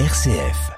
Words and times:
RCF. 0.00 0.72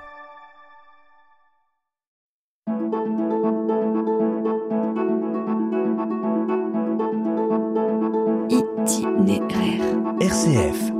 Itinéraire. 8.50 9.82
RCF. 10.20 10.92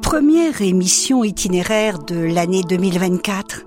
Première 0.00 0.62
émission 0.62 1.22
itinéraire 1.22 1.98
de 1.98 2.16
l'année 2.16 2.62
2024. 2.66 3.66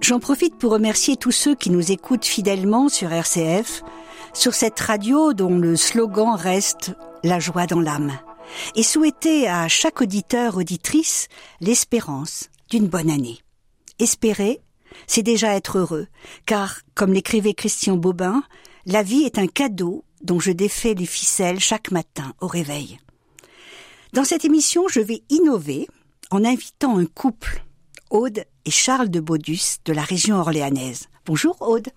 J'en 0.00 0.18
profite 0.20 0.56
pour 0.56 0.72
remercier 0.72 1.18
tous 1.18 1.32
ceux 1.32 1.54
qui 1.54 1.68
nous 1.68 1.92
écoutent 1.92 2.24
fidèlement 2.24 2.88
sur 2.88 3.12
RCF, 3.12 3.82
sur 4.32 4.54
cette 4.54 4.80
radio 4.80 5.34
dont 5.34 5.58
le 5.58 5.76
slogan 5.76 6.34
reste 6.34 6.96
La 7.24 7.38
joie 7.40 7.66
dans 7.66 7.80
l'âme, 7.80 8.12
et 8.74 8.82
souhaiter 8.82 9.48
à 9.48 9.68
chaque 9.68 10.00
auditeur, 10.00 10.56
auditrice, 10.56 11.28
l'espérance 11.60 12.50
d'une 12.70 12.86
bonne 12.86 13.10
année. 13.10 13.38
Espérer, 13.98 14.60
c'est 15.06 15.22
déjà 15.22 15.54
être 15.54 15.78
heureux, 15.78 16.06
car, 16.46 16.80
comme 16.94 17.12
l'écrivait 17.12 17.54
Christian 17.54 17.96
Bobin, 17.96 18.42
la 18.84 19.02
vie 19.02 19.24
est 19.24 19.38
un 19.38 19.46
cadeau 19.46 20.04
dont 20.22 20.40
je 20.40 20.52
défais 20.52 20.94
les 20.94 21.06
ficelles 21.06 21.60
chaque 21.60 21.90
matin 21.90 22.34
au 22.40 22.46
réveil. 22.46 22.98
Dans 24.12 24.24
cette 24.24 24.44
émission, 24.44 24.88
je 24.88 25.00
vais 25.00 25.22
innover 25.28 25.88
en 26.30 26.44
invitant 26.44 26.98
un 26.98 27.06
couple, 27.06 27.62
Aude 28.10 28.44
et 28.64 28.70
Charles 28.70 29.08
de 29.08 29.20
Baudus 29.20 29.78
de 29.84 29.92
la 29.92 30.02
région 30.02 30.36
orléanaise. 30.36 31.08
Bonjour 31.24 31.56
Aude. 31.60 31.88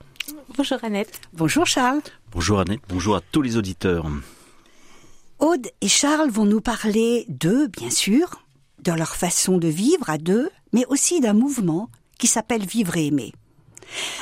Bonjour 0.55 0.83
Annette. 0.83 1.21
Bonjour 1.33 1.65
Charles. 1.65 2.01
Bonjour 2.31 2.59
Annette, 2.59 2.81
bonjour 2.89 3.15
à 3.15 3.21
tous 3.21 3.41
les 3.41 3.57
auditeurs. 3.57 4.05
Aude 5.39 5.69
et 5.79 5.87
Charles 5.87 6.29
vont 6.29 6.43
nous 6.43 6.59
parler 6.59 7.25
d'eux, 7.29 7.67
bien 7.69 7.89
sûr, 7.89 8.43
de 8.83 8.91
leur 8.91 9.15
façon 9.15 9.57
de 9.57 9.69
vivre 9.69 10.09
à 10.09 10.17
deux, 10.17 10.49
mais 10.73 10.85
aussi 10.87 11.21
d'un 11.21 11.31
mouvement 11.31 11.89
qui 12.17 12.27
s'appelle 12.27 12.65
Vivre 12.65 12.97
et 12.97 13.07
aimer. 13.07 13.31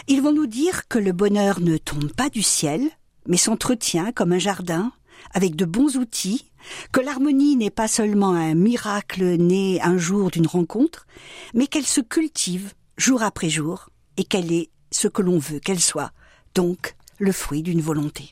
Ils 0.07 0.21
vont 0.21 0.31
nous 0.31 0.45
dire 0.45 0.87
que 0.87 0.99
le 0.99 1.13
bonheur 1.13 1.59
ne 1.59 1.77
tombe 1.77 2.13
pas 2.13 2.29
du 2.29 2.43
ciel, 2.43 2.87
mais 3.25 3.37
s'entretient 3.37 4.11
comme 4.11 4.31
un 4.31 4.37
jardin, 4.37 4.91
avec 5.33 5.55
de 5.55 5.65
bons 5.65 5.97
outils, 5.97 6.51
que 6.91 7.01
l'harmonie 7.01 7.55
n'est 7.55 7.71
pas 7.71 7.87
seulement 7.87 8.33
un 8.33 8.53
miracle 8.53 9.23
né 9.37 9.81
un 9.81 9.97
jour 9.97 10.29
d'une 10.29 10.45
rencontre, 10.45 11.07
mais 11.55 11.65
qu'elle 11.65 11.87
se 11.87 12.01
cultive 12.01 12.73
jour 12.95 13.23
après 13.23 13.49
jour, 13.49 13.89
et 14.17 14.23
qu'elle 14.23 14.53
est 14.53 14.69
ce 14.91 15.07
que 15.07 15.23
l'on 15.23 15.39
veut 15.39 15.59
qu'elle 15.59 15.79
soit, 15.79 16.11
donc 16.53 16.95
le 17.17 17.31
fruit 17.31 17.63
d'une 17.63 17.81
volonté. 17.81 18.31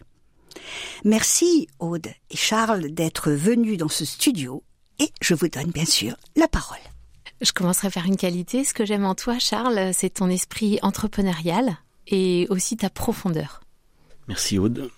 Merci 1.04 1.68
Aude 1.80 2.08
et 2.30 2.38
Charles 2.38 2.90
d'être 2.92 3.32
venus 3.32 3.78
dans 3.78 3.90
ce 3.90 4.06
studio, 4.06 4.64
et 5.00 5.10
je 5.22 5.34
vous 5.34 5.48
donne 5.48 5.72
bien 5.72 5.86
sûr 5.86 6.16
la 6.36 6.48
parole. 6.48 6.80
Je 7.42 7.52
commencerai 7.52 7.90
par 7.90 8.06
une 8.06 8.16
qualité. 8.16 8.64
Ce 8.64 8.74
que 8.74 8.86
j'aime 8.86 9.06
en 9.06 9.14
toi, 9.14 9.40
Charles, 9.40 9.92
c'est 9.94 10.10
ton 10.10 10.30
esprit 10.30 10.80
entrepreneurial 10.82 11.78
et 12.08 12.48
aussi 12.50 12.78
ta 12.78 12.90
profondeur. 12.90 13.62
Merci 14.28 14.58
Aude. 14.58 14.90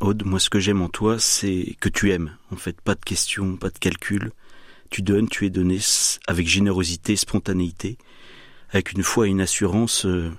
Aude, 0.00 0.24
moi 0.24 0.38
ce 0.38 0.50
que 0.50 0.60
j'aime 0.60 0.82
en 0.82 0.88
toi, 0.88 1.18
c'est 1.18 1.76
que 1.80 1.88
tu 1.88 2.12
aimes. 2.12 2.36
En 2.52 2.56
fait, 2.56 2.80
pas 2.80 2.94
de 2.94 3.00
questions, 3.00 3.56
pas 3.56 3.70
de 3.70 3.78
calcul. 3.78 4.32
Tu 4.90 5.02
donnes, 5.02 5.28
tu 5.28 5.46
es 5.46 5.50
donné 5.50 5.78
avec 6.26 6.46
générosité, 6.46 7.16
spontanéité, 7.16 7.96
avec 8.70 8.92
une 8.92 9.02
foi 9.02 9.26
et 9.26 9.30
une 9.30 9.40
assurance 9.40 10.04
euh, 10.06 10.30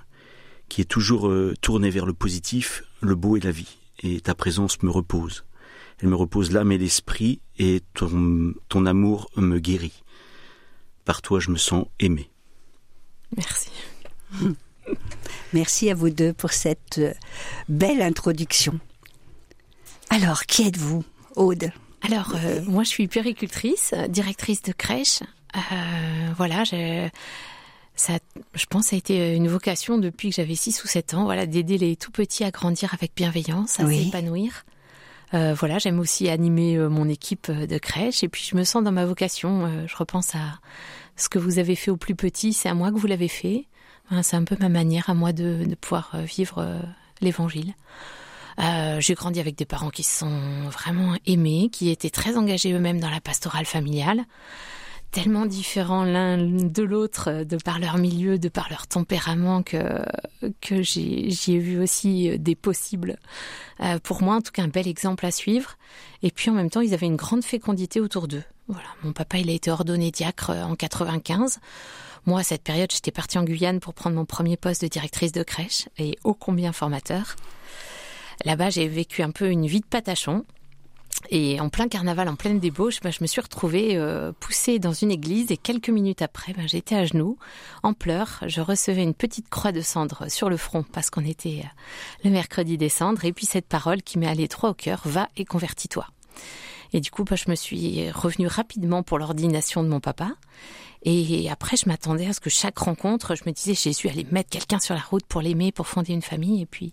qui 0.68 0.80
est 0.80 0.86
toujours 0.86 1.28
euh, 1.28 1.54
tournée 1.60 1.90
vers 1.90 2.06
le 2.06 2.14
positif, 2.14 2.84
le 3.00 3.14
beau 3.14 3.36
et 3.36 3.40
la 3.40 3.50
vie. 3.50 3.76
Et 4.02 4.20
ta 4.20 4.34
présence 4.34 4.82
me 4.82 4.90
repose. 4.90 5.44
Elle 6.00 6.08
me 6.08 6.16
repose 6.16 6.52
l'âme 6.52 6.72
et 6.72 6.78
l'esprit, 6.78 7.40
et 7.58 7.82
ton, 7.94 8.54
ton 8.68 8.86
amour 8.86 9.28
me 9.36 9.58
guérit. 9.58 10.04
Par 11.04 11.22
toi, 11.22 11.40
je 11.40 11.50
me 11.50 11.56
sens 11.56 11.86
aimé. 11.98 12.30
Merci. 13.36 13.70
Merci 15.52 15.90
à 15.90 15.94
vous 15.94 16.10
deux 16.10 16.32
pour 16.32 16.52
cette 16.52 16.98
euh, 16.98 17.12
belle 17.68 18.02
introduction. 18.02 18.78
Alors, 20.10 20.44
qui 20.44 20.66
êtes-vous, 20.66 21.04
Aude? 21.36 21.70
Alors, 22.02 22.32
euh, 22.34 22.62
moi, 22.66 22.84
je 22.84 22.88
suis 22.88 23.08
puéricultrice, 23.08 23.94
directrice 24.08 24.62
de 24.62 24.72
crèche. 24.72 25.20
Euh, 25.56 26.32
voilà, 26.36 26.64
je, 26.64 27.08
ça, 28.00 28.18
je 28.54 28.64
pense, 28.66 28.86
ça 28.86 28.96
a 28.96 28.98
été 28.98 29.34
une 29.34 29.48
vocation 29.48 29.98
depuis 29.98 30.30
que 30.30 30.36
j'avais 30.36 30.54
6 30.54 30.82
ou 30.84 30.86
7 30.86 31.14
ans, 31.14 31.24
voilà, 31.24 31.46
d'aider 31.46 31.78
les 31.78 31.96
tout 31.96 32.10
petits 32.10 32.44
à 32.44 32.50
grandir 32.50 32.94
avec 32.94 33.12
bienveillance, 33.16 33.80
à 33.80 33.84
Oui. 33.84 34.04
s'épanouir. 34.04 34.64
Euh, 35.34 35.52
voilà, 35.52 35.78
j'aime 35.78 35.98
aussi 36.00 36.28
animer 36.30 36.76
euh, 36.76 36.88
mon 36.88 37.06
équipe 37.08 37.48
euh, 37.50 37.66
de 37.66 37.76
crèche 37.76 38.22
et 38.24 38.28
puis 38.28 38.42
je 38.48 38.56
me 38.56 38.64
sens 38.64 38.82
dans 38.82 38.92
ma 38.92 39.04
vocation. 39.04 39.66
euh, 39.66 39.86
je 39.86 39.94
repense 39.96 40.34
à 40.34 40.58
ce 41.16 41.28
que 41.28 41.38
vous 41.38 41.58
avez 41.58 41.74
fait 41.74 41.90
au 41.90 41.96
plus 41.98 42.14
petit, 42.14 42.52
c'est 42.54 42.68
à 42.70 42.74
moi 42.74 42.90
que 42.90 42.96
vous 42.96 43.06
l'avez 43.06 43.28
fait. 43.28 43.66
C'est 44.22 44.36
un 44.36 44.44
peu 44.44 44.56
ma 44.58 44.70
manière 44.70 45.10
à 45.10 45.14
moi 45.14 45.32
de, 45.34 45.64
de 45.66 45.74
pouvoir 45.74 46.12
euh, 46.14 46.22
vivre 46.22 46.58
euh, 46.60 46.80
l'évangile. 47.20 47.74
Euh, 48.58 49.00
j'ai 49.00 49.12
grandi 49.14 49.38
avec 49.38 49.54
des 49.54 49.66
parents 49.66 49.90
qui 49.90 50.02
se 50.02 50.20
sont 50.20 50.40
vraiment 50.72 51.14
aimés, 51.26 51.68
qui 51.70 51.90
étaient 51.90 52.08
très 52.08 52.36
engagés 52.38 52.72
eux-mêmes 52.72 53.00
dans 53.00 53.10
la 53.10 53.20
pastorale 53.20 53.66
familiale, 53.66 54.24
tellement 55.10 55.46
différents 55.46 56.04
l'un 56.04 56.36
de 56.38 56.82
l'autre 56.82 57.30
euh, 57.30 57.44
de 57.44 57.56
par 57.56 57.78
leur 57.78 57.98
milieu, 57.98 58.38
de 58.38 58.48
par 58.48 58.68
leur 58.70 58.86
tempérament 58.86 59.62
que 59.62 60.82
j'y 60.82 61.28
ai 61.48 61.58
vu 61.58 61.80
aussi 61.80 62.30
euh, 62.30 62.38
des 62.38 62.54
possibles. 62.54 63.18
Euh, 63.80 63.98
pour 64.02 64.22
moi, 64.22 64.36
en 64.36 64.40
tout 64.40 64.52
cas, 64.52 64.62
un 64.62 64.68
bel 64.68 64.86
exemple 64.86 65.24
à 65.26 65.30
suivre. 65.30 65.76
Et 66.22 66.30
puis 66.30 66.50
en 66.50 66.54
même 66.54 66.70
temps, 66.70 66.80
ils 66.80 66.94
avaient 66.94 67.06
une 67.06 67.16
grande 67.16 67.44
fécondité 67.44 68.00
autour 68.00 68.28
d'eux. 68.28 68.44
Voilà, 68.68 68.88
mon 69.02 69.12
papa, 69.12 69.38
il 69.38 69.48
a 69.48 69.54
été 69.54 69.70
ordonné 69.70 70.10
diacre 70.10 70.50
en 70.50 70.74
95. 70.74 71.58
Moi, 72.26 72.40
à 72.40 72.42
cette 72.42 72.62
période, 72.62 72.92
j'étais 72.92 73.10
partie 73.10 73.38
en 73.38 73.44
Guyane 73.44 73.80
pour 73.80 73.94
prendre 73.94 74.16
mon 74.16 74.26
premier 74.26 74.58
poste 74.58 74.82
de 74.82 74.88
directrice 74.88 75.32
de 75.32 75.42
crèche 75.42 75.88
et 75.96 76.18
ô 76.24 76.34
combien 76.34 76.72
formateur. 76.72 77.36
Là-bas, 78.44 78.68
j'ai 78.70 78.86
vécu 78.86 79.22
un 79.22 79.30
peu 79.30 79.50
une 79.50 79.66
vie 79.66 79.80
de 79.80 79.86
patachon. 79.86 80.44
Et 81.30 81.60
en 81.60 81.68
plein 81.68 81.88
carnaval, 81.88 82.28
en 82.28 82.36
pleine 82.36 82.58
débauche, 82.58 83.00
ben, 83.00 83.12
je 83.12 83.18
me 83.20 83.26
suis 83.26 83.40
retrouvée 83.40 83.96
euh, 83.96 84.32
poussée 84.38 84.78
dans 84.78 84.92
une 84.92 85.10
église 85.10 85.50
et 85.50 85.56
quelques 85.56 85.90
minutes 85.90 86.22
après, 86.22 86.52
ben, 86.52 86.66
j'étais 86.66 86.94
à 86.94 87.04
genoux, 87.04 87.38
en 87.82 87.92
pleurs. 87.92 88.40
Je 88.46 88.60
recevais 88.60 89.02
une 89.02 89.14
petite 89.14 89.48
croix 89.48 89.72
de 89.72 89.80
cendre 89.80 90.30
sur 90.30 90.48
le 90.48 90.56
front 90.56 90.84
parce 90.84 91.10
qu'on 91.10 91.24
était 91.24 91.62
euh, 91.64 91.68
le 92.24 92.30
mercredi 92.30 92.78
des 92.78 92.88
cendres. 92.88 93.24
Et 93.24 93.32
puis 93.32 93.46
cette 93.46 93.66
parole 93.66 94.02
qui 94.02 94.18
m'est 94.18 94.28
allée 94.28 94.48
droit 94.48 94.70
au 94.70 94.74
cœur, 94.74 95.02
va 95.04 95.28
et 95.36 95.44
convertis-toi. 95.44 96.06
Et 96.92 97.00
du 97.00 97.10
coup, 97.10 97.24
ben, 97.24 97.36
je 97.36 97.50
me 97.50 97.54
suis 97.54 98.10
revenue 98.10 98.46
rapidement 98.46 99.02
pour 99.02 99.18
l'ordination 99.18 99.82
de 99.82 99.88
mon 99.88 100.00
papa. 100.00 100.32
Et 101.02 101.48
après, 101.48 101.76
je 101.76 101.88
m'attendais 101.88 102.26
à 102.26 102.32
ce 102.32 102.40
que 102.40 102.50
chaque 102.50 102.78
rencontre, 102.78 103.36
je 103.36 103.44
me 103.46 103.52
disais, 103.52 103.74
Jésus 103.74 104.08
allait 104.08 104.26
mettre 104.32 104.50
quelqu'un 104.50 104.80
sur 104.80 104.94
la 104.94 105.00
route 105.00 105.24
pour 105.26 105.40
l'aimer, 105.40 105.70
pour 105.70 105.86
fonder 105.86 106.12
une 106.12 106.22
famille. 106.22 106.60
Et 106.60 106.66
puis, 106.66 106.92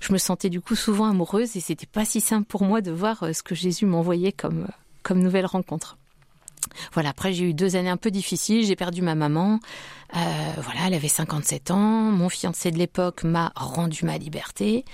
je 0.00 0.12
me 0.12 0.18
sentais 0.18 0.50
du 0.50 0.60
coup 0.60 0.76
souvent 0.76 1.06
amoureuse 1.06 1.56
et 1.56 1.60
c'était 1.60 1.86
pas 1.86 2.04
si 2.04 2.20
simple 2.20 2.46
pour 2.46 2.64
moi 2.64 2.80
de 2.80 2.90
voir 2.90 3.22
euh, 3.22 3.32
ce 3.32 3.42
que 3.42 3.54
Jésus 3.54 3.86
m'envoyait 3.86 4.32
comme, 4.32 4.68
comme 5.02 5.20
nouvelle 5.20 5.46
rencontre. 5.46 5.96
Voilà, 6.92 7.10
après 7.10 7.32
j'ai 7.32 7.44
eu 7.44 7.54
deux 7.54 7.76
années 7.76 7.90
un 7.90 7.96
peu 7.96 8.10
difficiles, 8.10 8.64
j'ai 8.64 8.76
perdu 8.76 9.02
ma 9.02 9.14
maman, 9.14 9.60
euh, 10.16 10.52
voilà, 10.58 10.80
elle 10.86 10.94
avait 10.94 11.08
57 11.08 11.70
ans, 11.70 11.78
mon 11.78 12.28
fiancé 12.30 12.70
de 12.70 12.78
l'époque 12.78 13.22
m'a 13.22 13.52
rendu 13.54 14.04
ma 14.04 14.16
liberté, 14.16 14.84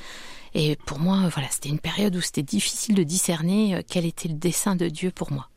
et 0.55 0.77
pour 0.77 0.99
moi, 0.99 1.29
voilà, 1.33 1.49
c'était 1.51 1.69
une 1.69 1.79
période 1.79 2.17
où 2.17 2.21
c'était 2.21 2.43
difficile 2.43 2.95
de 2.95 3.03
discerner 3.03 3.77
euh, 3.77 3.83
quel 3.87 4.05
était 4.05 4.29
le 4.29 4.35
dessein 4.35 4.77
de 4.77 4.89
Dieu 4.89 5.11
pour 5.11 5.33
moi. 5.33 5.49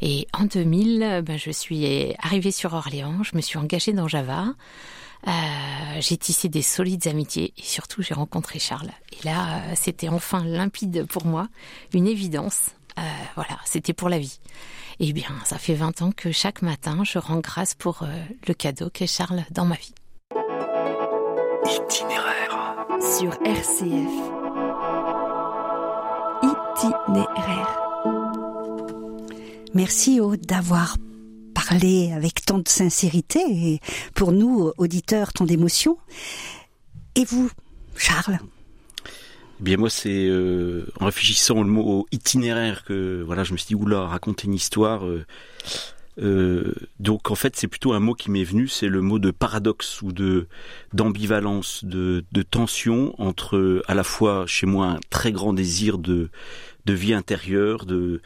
Et 0.00 0.26
en 0.32 0.44
2000, 0.44 1.02
euh, 1.02 1.22
ben, 1.22 1.38
je 1.38 1.50
suis 1.50 2.14
arrivée 2.20 2.50
sur 2.50 2.74
Orléans, 2.74 3.22
je 3.22 3.36
me 3.36 3.40
suis 3.40 3.58
engagée 3.58 3.92
dans 3.92 4.08
Java, 4.08 4.46
euh, 5.26 5.30
j'ai 6.00 6.16
tissé 6.16 6.48
des 6.48 6.62
solides 6.62 7.08
amitiés 7.08 7.52
et 7.56 7.62
surtout 7.62 8.02
j'ai 8.02 8.14
rencontré 8.14 8.58
Charles. 8.58 8.90
Et 9.12 9.24
là, 9.24 9.56
euh, 9.56 9.72
c'était 9.74 10.08
enfin 10.08 10.44
limpide 10.44 11.06
pour 11.06 11.26
moi, 11.26 11.48
une 11.92 12.06
évidence. 12.06 12.70
Voilà, 13.36 13.60
c'était 13.64 13.92
pour 13.92 14.08
la 14.08 14.18
vie. 14.18 14.40
Et 14.98 15.12
bien, 15.12 15.30
ça 15.44 15.56
fait 15.56 15.74
20 15.74 16.02
ans 16.02 16.10
que 16.10 16.32
chaque 16.32 16.62
matin, 16.62 17.04
je 17.04 17.20
rends 17.20 17.38
grâce 17.38 17.76
pour 17.76 18.04
le 18.48 18.54
cadeau 18.54 18.90
qu'est 18.90 19.06
Charles 19.06 19.44
dans 19.52 19.66
ma 19.66 19.76
vie. 19.76 19.94
Itinéraire. 21.64 22.37
Sur 23.00 23.32
RCF. 23.44 24.12
Itinéraire. 26.42 27.78
Merci 29.74 30.20
Aude 30.20 30.40
d'avoir 30.40 30.96
parlé 31.54 32.12
avec 32.12 32.44
tant 32.44 32.58
de 32.58 32.68
sincérité 32.68 33.40
et 33.48 33.80
pour 34.14 34.32
nous, 34.32 34.72
auditeurs, 34.78 35.32
tant 35.32 35.44
d'émotion. 35.44 35.96
Et 37.14 37.24
vous, 37.24 37.50
Charles? 37.96 38.38
Eh 39.60 39.64
bien 39.64 39.76
moi 39.76 39.90
c'est 39.90 40.26
euh, 40.28 40.86
en 41.00 41.06
réfléchissant 41.06 41.56
au 41.58 41.64
mot 41.64 42.06
itinéraire 42.12 42.84
que 42.84 43.24
voilà 43.26 43.42
je 43.42 43.52
me 43.52 43.56
suis 43.58 43.66
dit 43.66 43.74
oula 43.74 44.06
raconter 44.06 44.46
une 44.46 44.54
histoire. 44.54 45.04
euh, 45.04 45.26
euh, 46.20 46.74
donc 46.98 47.30
en 47.30 47.34
fait 47.34 47.56
c'est 47.56 47.68
plutôt 47.68 47.92
un 47.92 48.00
mot 48.00 48.14
qui 48.14 48.30
m'est 48.30 48.44
venu, 48.44 48.68
c'est 48.68 48.88
le 48.88 49.00
mot 49.00 49.18
de 49.18 49.30
paradoxe 49.30 50.02
ou 50.02 50.12
de 50.12 50.48
d'ambivalence, 50.92 51.84
de, 51.84 52.24
de 52.32 52.42
tension 52.42 53.14
entre 53.18 53.82
à 53.86 53.94
la 53.94 54.04
fois 54.04 54.44
chez 54.46 54.66
moi 54.66 54.86
un 54.86 55.00
très 55.10 55.32
grand 55.32 55.52
désir 55.52 55.98
de 55.98 56.30
de 56.86 56.92
vie 56.92 57.14
intérieure, 57.14 57.86
de 57.86 58.20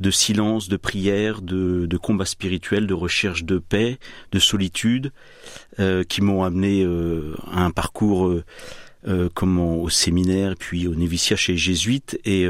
de 0.00 0.10
silence, 0.10 0.68
de 0.68 0.76
prière, 0.76 1.40
de, 1.40 1.86
de 1.86 1.96
combat 1.96 2.26
spirituel, 2.26 2.86
de 2.86 2.94
recherche 2.94 3.44
de 3.44 3.58
paix, 3.58 3.98
de 4.32 4.38
solitude, 4.38 5.12
euh, 5.78 6.04
qui 6.04 6.20
m'ont 6.20 6.42
amené 6.42 6.82
euh, 6.84 7.34
à 7.50 7.64
un 7.64 7.70
parcours 7.70 8.28
euh, 8.28 8.44
euh 9.08 9.28
comment, 9.32 9.76
au 9.76 9.88
séminaire, 9.88 10.54
puis 10.58 10.86
au 10.86 10.94
noviciat 10.94 11.36
chez 11.36 11.52
les 11.52 11.58
jésuites, 11.58 12.18
et, 12.24 12.46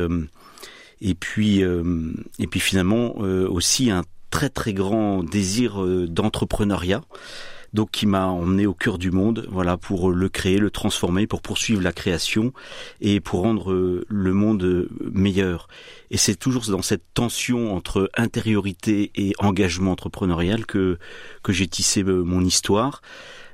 et, 1.00 1.14
puis, 1.14 1.60
et 1.60 2.46
puis 2.46 2.60
finalement 2.60 3.16
aussi 3.16 3.90
un 3.90 4.04
très 4.30 4.48
très 4.48 4.72
grand 4.72 5.22
désir 5.22 5.84
d'entrepreneuriat 6.08 7.02
donc 7.76 7.90
qui 7.90 8.06
m'a 8.06 8.26
emmené 8.26 8.66
au 8.66 8.74
cœur 8.74 8.98
du 8.98 9.10
monde, 9.10 9.46
voilà, 9.50 9.76
pour 9.76 10.10
le 10.10 10.28
créer, 10.28 10.58
le 10.58 10.70
transformer, 10.70 11.26
pour 11.26 11.42
poursuivre 11.42 11.82
la 11.82 11.92
création 11.92 12.52
et 13.00 13.20
pour 13.20 13.42
rendre 13.42 13.70
euh, 13.70 14.04
le 14.08 14.32
monde 14.32 14.64
euh, 14.64 14.88
meilleur. 15.12 15.68
Et 16.10 16.16
c'est 16.16 16.36
toujours 16.36 16.64
dans 16.68 16.82
cette 16.82 17.04
tension 17.14 17.74
entre 17.74 18.10
intériorité 18.16 19.12
et 19.14 19.32
engagement 19.38 19.92
entrepreneurial 19.92 20.66
que 20.66 20.98
que 21.42 21.52
j'ai 21.52 21.68
tissé 21.68 22.02
euh, 22.02 22.22
mon 22.22 22.42
histoire. 22.44 23.02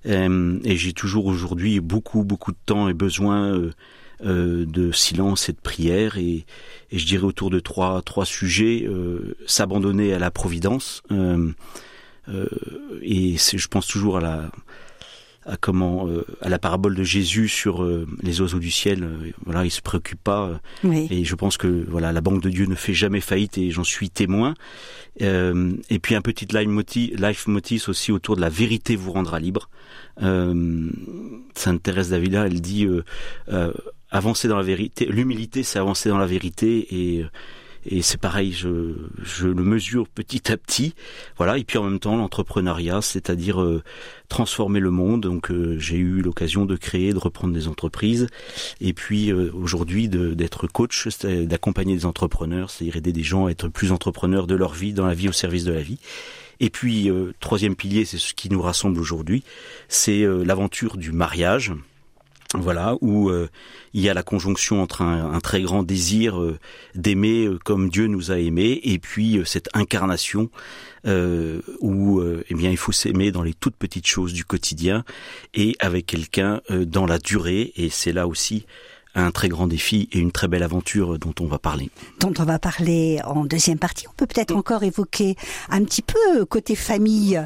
et 0.05 0.77
j'ai 0.77 0.93
toujours 0.93 1.27
aujourd'hui 1.27 1.81
beaucoup 1.81 2.25
beaucoup 2.25 2.53
de 2.53 2.63
temps 2.67 2.89
et 2.89 2.95
besoin 2.95 3.71
de 4.23 4.93
silence 4.93 5.49
et 5.49 5.53
de 5.53 5.61
prière 5.61 6.17
et, 6.17 6.47
et, 6.91 6.99
je 6.99 7.07
dirais 7.07 7.25
autour 7.25 7.51
de 7.51 7.59
trois 7.59 8.03
trois 8.03 8.25
sujets 8.25 8.89
s'abandonner 9.47 10.15
à 10.15 10.19
la 10.19 10.31
providence 10.31 11.03
euh, 12.29 12.47
et 13.03 13.37
je 13.37 13.69
pense 13.69 13.87
toujours 13.87 14.19
à 14.19 14.21
la 14.21 14.51
à 15.45 15.57
comment 15.57 16.07
euh, 16.07 16.25
à 16.41 16.49
la 16.49 16.61
parabole 16.61 16.95
de 16.95 17.03
Jésus 17.03 17.49
sur 17.49 17.83
euh, 17.83 18.07
les 18.23 18.41
oiseaux 18.41 18.61
du 18.61 18.71
ciel 18.71 19.09
voilà 19.45 19.65
il 19.65 19.73
se 19.73 19.83
préoccupe 19.83 20.23
pas 20.23 20.61
et 20.85 21.25
je 21.25 21.35
pense 21.35 21.57
que 21.57 21.85
voilà 21.89 22.13
la 22.13 22.21
banque 22.21 22.41
de 22.43 22.49
Dieu 22.49 22.67
ne 22.67 22.77
fait 22.77 22.95
jamais 22.95 23.21
faillite 23.21 23.59
et 23.59 23.73
j'en 23.73 23.83
suis 23.85 24.09
témoin. 24.11 24.55
Et 25.19 25.99
puis 26.01 26.15
un 26.15 26.23
petit 26.23 26.47
life 26.47 26.69
motif 26.69 27.19
life 27.19 27.47
motif 27.49 27.89
aussi 27.89 28.13
autour 28.13 28.37
de 28.37 28.41
la 28.41 28.49
vérité 28.49 28.95
vous 28.95 29.11
rendra 29.11 29.41
libre 29.41 29.69
Sainte 30.19 31.83
Thérèse 31.83 32.11
d'Avila 32.11 32.47
elle 32.47 32.61
dit 32.61 32.87
avancer 34.11 34.49
dans 34.49 34.57
la 34.57 34.63
vérité 34.63 35.07
l'humilité 35.07 35.63
c'est 35.63 35.79
avancer 35.79 36.09
dans 36.09 36.19
la 36.19 36.27
vérité 36.27 36.87
et 36.91 37.25
et 37.85 38.03
c'est 38.03 38.19
pareil, 38.19 38.53
je, 38.53 38.95
je 39.23 39.49
le 39.49 39.63
mesure 39.65 40.09
petit 40.09 40.53
à 40.53 40.57
petit. 40.57 40.95
Voilà. 41.37 41.59
Et 41.59 41.65
puis 41.65 41.79
en 41.79 41.85
même 41.85 41.99
temps, 41.99 42.17
l'entrepreneuriat, 42.17 43.03
c'est-à-dire 43.03 43.61
euh, 43.61 43.83
transformer 44.29 44.79
le 44.79 44.91
monde. 44.91 45.23
Donc 45.23 45.51
euh, 45.51 45.77
j'ai 45.79 45.97
eu 45.97 46.23
l'occasion 46.23 46.65
de 46.65 46.77
créer, 46.77 47.13
de 47.13 47.19
reprendre 47.19 47.53
des 47.53 47.67
entreprises. 47.67 48.29
Et 48.81 48.93
puis 48.93 49.33
euh, 49.33 49.51
aujourd'hui, 49.55 50.09
d'être 50.09 50.69
coach, 50.69 51.09
d'accompagner 51.25 51.97
des 51.97 52.07
entrepreneurs, 52.07 52.71
c'est-à-dire 52.71 52.97
aider 52.97 53.13
des 53.13 53.25
gens 53.25 53.47
à 53.47 53.51
être 53.51 53.69
plus 53.69 53.91
entrepreneurs 53.91 54.47
de 54.47 54.55
leur 54.55 54.75
vie, 54.75 54.93
dans 54.93 55.07
la 55.07 55.15
vie, 55.15 55.29
au 55.29 55.33
service 55.33 55.65
de 55.65 55.73
la 55.73 55.83
vie. 55.83 55.99
Et 56.63 56.71
puis, 56.71 57.11
troisième 57.41 57.77
pilier, 57.77 58.07
c'est 58.07 58.19
ce 58.19 58.33
qui 58.33 58.49
nous 58.49 58.63
rassemble 58.63 58.99
aujourd'hui, 58.99 59.43
c'est 59.89 60.25
l'aventure 60.25 60.97
du 60.97 61.13
mariage 61.13 61.75
voilà, 62.55 62.97
où 63.01 63.31
euh, 63.31 63.49
il 63.95 64.03
y 64.03 64.09
a 64.09 64.15
la 64.15 64.23
conjonction 64.23 64.83
entre 64.83 65.03
un, 65.03 65.41
très 65.41 65.63
grand 65.63 65.83
désir 65.83 66.39
euh, 66.39 66.59
d'aimer 66.95 67.47
euh, 67.47 67.59
comme 67.65 67.89
Dieu 67.89 68.07
nous 68.07 68.31
a 68.31 68.39
aimés, 68.39 68.81
et 68.85 68.99
puis 68.99 69.41
cette 69.45 69.69
incarnation 69.75 70.51
où 71.05 72.23
eh 72.49 72.55
bien 72.55 72.71
il 72.71 72.77
faut 72.77 72.93
s'aimer 72.93 73.33
dans 73.33 73.43
les 73.43 73.55
toutes 73.55 73.75
petites 73.75 74.07
choses 74.07 74.33
du 74.33 74.45
quotidien 74.45 75.05
et 75.53 75.75
avec 75.81 76.07
quelqu'un 76.07 76.61
dans 76.71 77.07
la 77.07 77.19
durée. 77.19 77.73
Et 77.75 77.91
c'est 77.91 78.13
là 78.13 78.29
aussi 78.29 78.67
un 79.15 79.31
très 79.31 79.49
grand 79.49 79.67
défi 79.67 80.09
et 80.13 80.19
une 80.19 80.33
très 80.33 80.49
belle 80.49 80.63
aventure 80.63 81.19
dont 81.19 81.35
on 81.41 81.47
va 81.47 81.59
parler. 81.59 81.91
Dont 82.21 82.33
on 82.39 82.45
va 82.45 82.59
parler 82.59 83.21
en 83.25 83.45
deuxième 83.45 83.79
partie. 83.79 84.07
On 84.09 84.13
peut 84.13 84.27
peut-être 84.27 84.55
encore 84.55 84.83
évoquer 84.83 85.37
un 85.69 85.85
petit 85.85 86.03
peu 86.03 86.45
côté 86.47 86.75
famille. 86.75 87.41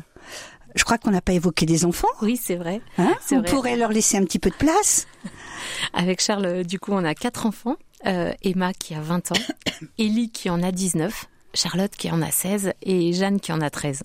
Je 0.75 0.85
crois 0.85 0.99
qu'on 0.99 1.11
n'a 1.11 1.23
pas 1.23 1.33
évoqué 1.33 1.65
des 1.67 1.85
enfants. 1.85 2.09
Oui, 2.23 2.39
c'est 2.41 2.57
vrai. 2.57 2.83
Hein 2.99 3.15
on 3.33 3.43
pourrait 3.43 3.77
leur 3.77 3.91
laisser 3.91 4.17
un 4.19 4.25
petit 4.25 4.39
peu 4.39 4.51
de 4.51 4.57
place. 4.57 5.07
Avec 5.95 6.21
Charles, 6.21 6.65
du 6.65 6.79
coup, 6.79 6.93
on 6.93 7.05
a 7.05 7.15
quatre 7.15 7.47
enfants. 7.47 7.77
Euh, 8.07 8.33
Emma 8.43 8.75
qui 8.75 8.95
a 8.95 9.01
20 9.01 9.33
ans, 9.33 9.41
Ellie 9.99 10.31
qui 10.31 10.51
en 10.51 10.63
a 10.63 10.71
19, 10.71 11.27
Charlotte 11.55 11.91
qui 11.97 12.11
en 12.11 12.21
a 12.21 12.31
16 12.31 12.73
et 12.83 13.13
Jeanne 13.15 13.41
qui 13.41 13.53
en 13.53 13.61
a 13.63 13.71
13. 13.71 14.03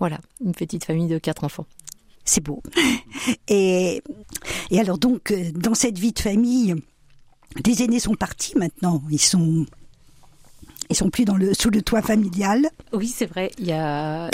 Voilà, 0.00 0.18
une 0.44 0.52
petite 0.52 0.84
famille 0.84 1.06
de 1.06 1.18
quatre 1.18 1.44
enfants. 1.44 1.66
C'est 2.24 2.42
beau. 2.42 2.62
Et, 3.48 4.02
et 4.70 4.80
alors 4.80 4.98
donc, 4.98 5.30
euh, 5.30 5.50
dans 5.52 5.74
cette 5.74 5.98
vie 5.98 6.12
de 6.12 6.18
famille, 6.20 6.74
les 7.66 7.82
aînés 7.82 8.00
sont 8.00 8.14
partis 8.14 8.56
maintenant. 8.56 9.02
Ils 9.10 9.20
sont 9.20 9.66
ils 10.90 10.96
sont 10.96 11.10
plus 11.10 11.24
dans 11.24 11.36
le, 11.36 11.54
sous 11.54 11.70
le 11.70 11.80
toit 11.80 12.02
familial. 12.02 12.68
Oui, 12.92 13.08
c'est 13.08 13.26
vrai. 13.26 13.50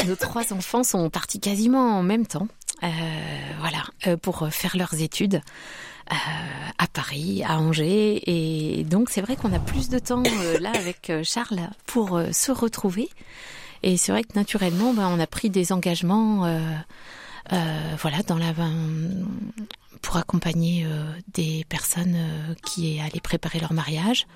Nos 0.07 0.17
trois 0.17 0.53
enfants 0.53 0.83
sont 0.83 1.09
partis 1.09 1.39
quasiment 1.39 1.99
en 1.99 2.03
même 2.03 2.27
temps. 2.27 2.49
Euh, 2.83 2.87
voilà, 3.61 3.85
euh, 4.07 4.17
pour 4.17 4.49
faire 4.51 4.77
leurs 4.77 5.01
études. 5.01 5.41
À 6.11 6.87
Paris, 6.91 7.43
à 7.47 7.59
Angers. 7.59 8.23
Et 8.25 8.85
donc 8.85 9.11
c'est 9.11 9.21
vrai 9.21 9.37
qu'on 9.37 9.53
a 9.53 9.59
plus 9.59 9.91
de 9.91 9.99
temps 9.99 10.23
là 10.59 10.73
avec 10.75 11.13
Charles 11.23 11.69
pour 11.85 12.19
se 12.33 12.51
retrouver. 12.51 13.11
Et 13.83 13.99
c'est 13.99 14.13
vrai 14.13 14.25
que 14.25 14.35
naturellement, 14.35 14.95
ben, 14.95 15.07
on 15.15 15.21
a 15.21 15.27
pris 15.27 15.51
des 15.51 15.71
engagements, 15.71 16.47
voilà, 17.51 18.23
dans 18.27 18.39
la 18.39 18.53
pour 20.03 20.17
accompagner 20.17 20.85
euh, 20.87 21.13
des 21.35 21.65
personnes 21.69 22.15
euh, 22.17 22.55
qui 22.65 23.01
allaient 23.01 23.21
préparer 23.21 23.61
leur 23.61 23.73
mariage 23.73 24.27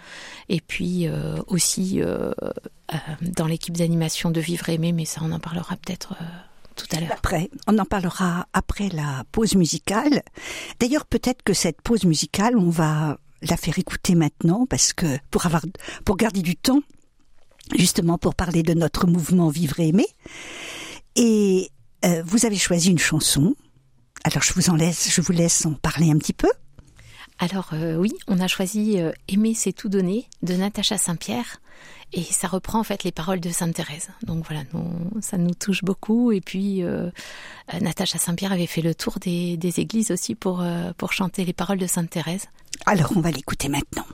et 0.49 0.61
puis 0.61 1.07
euh, 1.07 1.37
aussi 1.47 2.01
dans 3.23 3.47
l'équipe 3.47 3.77
d'animation 3.77 4.31
de 4.31 4.41
Vivre 4.41 4.69
Aimer, 4.69 4.93
mais 4.93 5.05
ça 5.05 5.21
on 5.25 5.33
en 5.33 5.41
parlera 5.41 5.77
peut-être 5.77 6.15
tout 6.77 6.87
à 6.93 7.01
l'heure. 7.01 7.13
Après, 7.13 7.51
on 7.67 7.79
en 7.79 7.85
parlera 7.85 8.47
après 8.53 8.89
la 8.89 9.25
pause 9.33 9.55
musicale. 9.55 10.23
D'ailleurs, 10.79 11.07
peut-être 11.07 11.43
que 11.43 11.55
cette 11.55 11.81
pause 11.81 12.05
musicale, 12.05 12.57
on 12.57 12.71
va 12.71 13.19
la 13.43 13.57
faire 13.57 13.79
écouter 13.79 14.15
maintenant 14.15 14.67
parce 14.67 14.93
que 14.93 15.07
pour 15.31 15.47
avoir 15.47 15.63
pour 16.05 16.17
garder 16.17 16.43
du 16.43 16.57
temps 16.57 16.83
justement 17.77 18.19
pour 18.19 18.35
parler 18.35 18.63
de 18.63 18.75
notre 18.75 19.07
mouvement 19.07 19.49
Vivre 19.49 19.81
et 19.81 19.89
aimer. 19.89 20.09
Et 21.17 21.71
vous 22.25 22.47
avez 22.47 22.57
choisi 22.57 22.91
une 22.91 22.99
chanson 22.99 23.55
alors 24.25 24.43
je 24.43 24.53
vous 24.55 24.71
en 24.71 24.77
laisse, 24.77 25.11
je 25.13 25.21
vous 25.21 25.33
laisse 25.33 25.67
en 25.67 25.75
parler 25.75 26.11
un 26.11 26.19
petit 26.19 26.33
peu. 26.33 26.49
Alors 27.39 27.71
euh, 27.73 27.97
oui, 27.97 28.13
on 28.29 28.39
a 28.39 28.47
choisi 28.47 29.01
euh, 29.01 29.11
Aimer 29.29 29.55
c'est 29.55 29.73
tout 29.73 29.89
donner 29.89 30.29
de 30.43 30.55
Natacha 30.55 30.97
Saint-Pierre 30.97 31.61
et 32.13 32.23
ça 32.23 32.47
reprend 32.47 32.81
en 32.81 32.85
fait 32.85 33.03
les 33.05 33.11
paroles 33.11 33.41
de 33.41 33.51
Sainte 33.51 33.75
Thérèse. 33.75 34.11
Donc 34.23 34.45
voilà, 34.47 34.63
ça 35.21 35.39
nous 35.39 35.55
touche 35.55 35.83
beaucoup 35.83 36.31
et 36.31 36.41
puis 36.41 36.85
euh, 36.85 37.11
Natacha 37.81 38.19
Saint-Pierre 38.19 38.53
avait 38.53 38.67
fait 38.67 38.83
le 38.83 38.95
tour 38.95 39.19
des, 39.19 39.57
des 39.57 39.81
églises 39.81 40.11
aussi 40.13 40.35
pour, 40.35 40.65
pour 40.99 41.13
chanter 41.13 41.45
les 41.45 41.55
paroles 41.55 41.79
de 41.79 41.87
Sainte 41.87 42.11
Thérèse. 42.11 42.47
Alors 42.87 43.13
on 43.17 43.21
va 43.21 43.31
l'écouter 43.31 43.69
maintenant. 43.69 44.07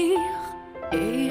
sourire 0.00 0.18
et 0.92 1.29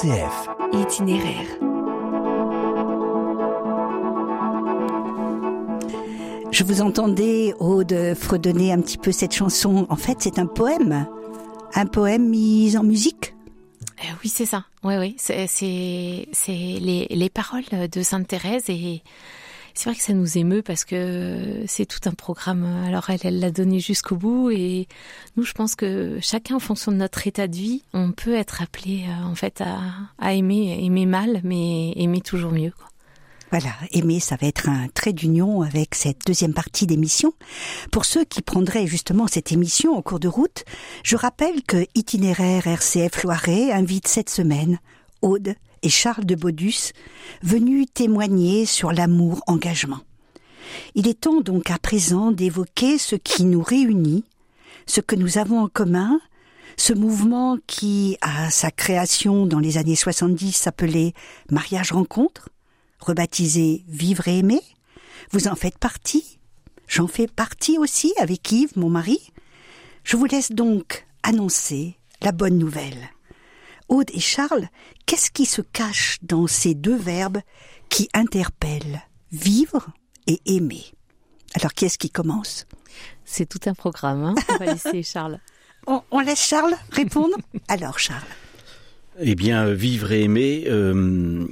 RCF. 0.00 0.48
Itinéraire. 0.72 1.46
Je 6.50 6.64
vous 6.64 6.80
entendais, 6.80 7.52
Aude, 7.58 8.14
fredonner 8.18 8.72
un 8.72 8.80
petit 8.80 8.96
peu 8.96 9.12
cette 9.12 9.34
chanson. 9.34 9.86
En 9.90 9.96
fait, 9.96 10.16
c'est 10.20 10.38
un 10.38 10.46
poème. 10.46 11.06
Un 11.74 11.84
poème 11.84 12.30
mis 12.30 12.78
en 12.78 12.82
musique 12.82 13.34
Euh, 14.02 14.08
oui, 14.24 14.30
c'est 14.30 14.46
ça. 14.46 14.64
Oui, 14.84 14.94
oui. 14.96 15.16
C'est 15.18 15.46
c'est 15.46 16.28
c'est 16.32 16.52
les, 16.80 17.06
les 17.10 17.28
paroles 17.28 17.64
de 17.92 18.02
Sainte 18.02 18.26
Thérèse 18.26 18.70
et 18.70 19.02
c'est 19.80 19.88
vrai 19.88 19.96
que 19.96 20.04
ça 20.04 20.12
nous 20.12 20.36
émeut 20.36 20.60
parce 20.60 20.84
que 20.84 21.62
c'est 21.66 21.86
tout 21.86 22.06
un 22.06 22.12
programme. 22.12 22.64
Alors 22.86 23.08
elle, 23.08 23.38
l'a 23.38 23.50
donné 23.50 23.80
jusqu'au 23.80 24.14
bout 24.14 24.50
et 24.50 24.86
nous, 25.38 25.42
je 25.42 25.54
pense 25.54 25.74
que 25.74 26.18
chacun, 26.20 26.56
en 26.56 26.60
fonction 26.60 26.92
de 26.92 26.98
notre 26.98 27.26
état 27.26 27.48
de 27.48 27.56
vie, 27.56 27.82
on 27.94 28.12
peut 28.12 28.34
être 28.34 28.60
appelé 28.60 29.06
euh, 29.08 29.24
en 29.24 29.34
fait 29.34 29.62
à, 29.62 30.34
aimer, 30.34 30.84
aimer 30.84 31.06
mal, 31.06 31.40
mais 31.44 31.94
aimer 31.96 32.20
toujours 32.20 32.52
mieux. 32.52 32.72
Voilà, 33.50 33.70
aimer, 33.92 34.20
ça 34.20 34.36
va 34.38 34.48
être 34.48 34.68
un 34.68 34.88
trait 34.88 35.14
d'union 35.14 35.62
avec 35.62 35.94
cette 35.94 36.26
deuxième 36.26 36.52
partie 36.52 36.86
d'émission. 36.86 37.32
Pour 37.90 38.04
ceux 38.04 38.26
qui 38.26 38.42
prendraient 38.42 38.86
justement 38.86 39.28
cette 39.28 39.50
émission 39.50 39.96
en 39.96 40.02
cours 40.02 40.20
de 40.20 40.28
route, 40.28 40.62
je 41.04 41.16
rappelle 41.16 41.62
que 41.62 41.86
Itinéraire 41.94 42.66
RCF 42.66 43.22
Loiret 43.22 43.72
invite 43.72 44.08
cette 44.08 44.28
semaine 44.28 44.78
Aude 45.22 45.54
et 45.82 45.88
Charles 45.88 46.24
de 46.24 46.34
Baudus, 46.34 46.92
venus 47.42 47.86
témoigner 47.92 48.66
sur 48.66 48.92
l'amour-engagement. 48.92 50.00
Il 50.94 51.08
est 51.08 51.20
temps 51.20 51.40
donc 51.40 51.70
à 51.70 51.78
présent 51.78 52.32
d'évoquer 52.32 52.98
ce 52.98 53.16
qui 53.16 53.44
nous 53.44 53.62
réunit, 53.62 54.24
ce 54.86 55.00
que 55.00 55.16
nous 55.16 55.38
avons 55.38 55.60
en 55.60 55.68
commun, 55.68 56.20
ce 56.76 56.92
mouvement 56.92 57.58
qui, 57.66 58.16
à 58.20 58.50
sa 58.50 58.70
création 58.70 59.46
dans 59.46 59.58
les 59.58 59.78
années 59.78 59.96
70, 59.96 60.52
s'appelait 60.52 61.12
Mariage 61.50 61.92
Rencontre, 61.92 62.48
rebaptisé 63.00 63.84
Vivre 63.88 64.28
et 64.28 64.38
aimer. 64.38 64.62
Vous 65.32 65.48
en 65.48 65.54
faites 65.54 65.78
partie. 65.78 66.38
J'en 66.88 67.06
fais 67.06 67.26
partie 67.26 67.78
aussi 67.78 68.12
avec 68.18 68.50
Yves, 68.50 68.76
mon 68.76 68.88
mari. 68.88 69.32
Je 70.04 70.16
vous 70.16 70.24
laisse 70.24 70.52
donc 70.52 71.06
annoncer 71.22 71.96
la 72.22 72.32
bonne 72.32 72.58
nouvelle. 72.58 73.10
Aude 73.90 74.10
et 74.14 74.20
Charles, 74.20 74.68
qu'est-ce 75.04 75.30
qui 75.30 75.44
se 75.44 75.60
cache 75.60 76.18
dans 76.22 76.46
ces 76.46 76.74
deux 76.74 76.96
verbes 76.96 77.40
qui 77.88 78.08
interpellent 78.14 79.02
vivre 79.32 79.88
et 80.28 80.40
aimer? 80.46 80.84
Alors 81.54 81.74
qui 81.74 81.84
est-ce 81.84 81.98
qui 81.98 82.08
commence? 82.08 82.66
C'est 83.24 83.48
tout 83.48 83.58
un 83.66 83.74
programme. 83.74 84.22
Hein 84.22 84.34
on 84.48 84.56
va 84.64 84.72
laisser 84.72 85.02
Charles. 85.02 85.40
on, 85.88 86.02
on 86.12 86.20
laisse 86.20 86.40
Charles 86.40 86.76
répondre? 86.90 87.36
Alors 87.66 87.98
Charles. 87.98 88.22
Eh 89.18 89.34
bien, 89.34 89.72
vivre 89.74 90.12
et 90.12 90.22
aimer, 90.22 90.64
euh, 90.68 91.46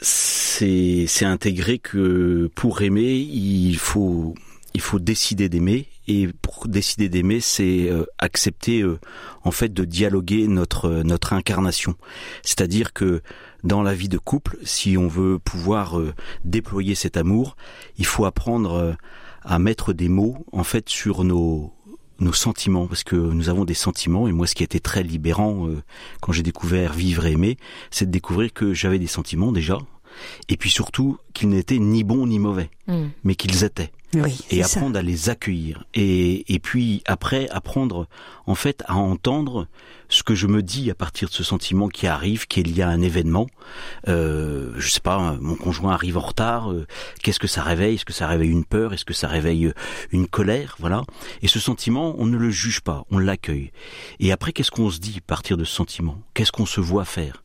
c'est 0.00 1.04
c'est 1.06 1.26
intégrer 1.26 1.78
que 1.78 2.50
pour 2.54 2.80
aimer, 2.80 3.14
il 3.14 3.76
faut 3.76 4.34
il 4.72 4.80
faut 4.80 4.98
décider 4.98 5.50
d'aimer 5.50 5.86
et 6.08 6.28
pour 6.42 6.66
décider 6.66 7.08
d'aimer, 7.08 7.40
c'est 7.40 7.88
euh, 7.90 8.04
accepter 8.18 8.82
euh, 8.82 8.98
en 9.44 9.50
fait 9.50 9.72
de 9.72 9.84
dialoguer 9.84 10.48
notre 10.48 11.02
notre 11.04 11.34
incarnation. 11.34 11.94
C'est-à-dire 12.42 12.92
que 12.92 13.22
dans 13.64 13.82
la 13.82 13.94
vie 13.94 14.08
de 14.08 14.18
couple, 14.18 14.58
si 14.62 14.96
on 14.96 15.08
veut 15.08 15.38
pouvoir 15.38 15.98
euh, 15.98 16.14
déployer 16.44 16.94
cet 16.94 17.16
amour, 17.16 17.56
il 17.98 18.06
faut 18.06 18.24
apprendre 18.24 18.72
euh, 18.72 18.92
à 19.42 19.58
mettre 19.58 19.92
des 19.92 20.08
mots 20.08 20.46
en 20.52 20.64
fait 20.64 20.88
sur 20.88 21.24
nos 21.24 21.72
nos 22.20 22.32
sentiments 22.32 22.88
parce 22.88 23.04
que 23.04 23.14
nous 23.14 23.48
avons 23.48 23.64
des 23.64 23.74
sentiments 23.74 24.26
et 24.26 24.32
moi 24.32 24.48
ce 24.48 24.56
qui 24.56 24.64
a 24.64 24.66
été 24.66 24.80
très 24.80 25.04
libérant 25.04 25.68
euh, 25.68 25.82
quand 26.20 26.32
j'ai 26.32 26.42
découvert 26.42 26.92
vivre 26.92 27.26
et 27.26 27.32
aimer, 27.32 27.56
c'est 27.92 28.06
de 28.06 28.10
découvrir 28.10 28.52
que 28.52 28.74
j'avais 28.74 28.98
des 28.98 29.06
sentiments 29.06 29.52
déjà 29.52 29.78
et 30.48 30.56
puis 30.56 30.70
surtout 30.70 31.18
qu'ils 31.34 31.48
n'étaient 31.50 31.78
ni 31.78 32.04
bons 32.04 32.26
ni 32.26 32.38
mauvais, 32.38 32.70
Mm. 32.86 33.08
mais 33.24 33.34
qu'ils 33.34 33.64
étaient. 33.64 33.92
Oui, 34.14 34.38
et 34.50 34.62
ça. 34.62 34.78
apprendre 34.78 34.98
à 34.98 35.02
les 35.02 35.28
accueillir. 35.28 35.84
Et 35.92 36.54
et 36.54 36.58
puis 36.60 37.02
après 37.04 37.46
apprendre 37.50 38.06
en 38.46 38.54
fait 38.54 38.82
à 38.86 38.96
entendre 38.96 39.66
ce 40.08 40.22
que 40.22 40.34
je 40.34 40.46
me 40.46 40.62
dis 40.62 40.90
à 40.90 40.94
partir 40.94 41.28
de 41.28 41.34
ce 41.34 41.44
sentiment 41.44 41.88
qui 41.88 42.06
arrive 42.06 42.46
qu'il 42.46 42.74
y 42.74 42.80
a 42.80 42.88
un 42.88 43.02
événement. 43.02 43.46
Euh, 44.08 44.72
je 44.78 44.88
sais 44.88 45.00
pas 45.00 45.36
mon 45.40 45.56
conjoint 45.56 45.92
arrive 45.92 46.16
en 46.16 46.22
retard 46.22 46.72
euh, 46.72 46.86
qu'est-ce 47.22 47.38
que 47.38 47.46
ça 47.46 47.62
réveille? 47.62 47.96
Est-ce 47.96 48.06
que 48.06 48.14
ça 48.14 48.26
réveille 48.26 48.48
une 48.50 48.64
peur? 48.64 48.94
Est-ce 48.94 49.04
que 49.04 49.12
ça 49.12 49.28
réveille 49.28 49.66
euh, 49.66 49.74
une 50.10 50.26
colère? 50.26 50.76
Voilà. 50.78 51.02
Et 51.42 51.48
ce 51.48 51.60
sentiment 51.60 52.14
on 52.18 52.24
ne 52.24 52.38
le 52.38 52.48
juge 52.50 52.80
pas 52.80 53.04
on 53.10 53.18
l'accueille. 53.18 53.72
Et 54.20 54.32
après 54.32 54.52
qu'est-ce 54.52 54.70
qu'on 54.70 54.90
se 54.90 54.98
dit 55.00 55.16
à 55.18 55.20
partir 55.26 55.58
de 55.58 55.64
ce 55.64 55.74
sentiment? 55.74 56.18
Qu'est-ce 56.32 56.52
qu'on 56.52 56.66
se 56.66 56.80
voit 56.80 57.04
faire? 57.04 57.42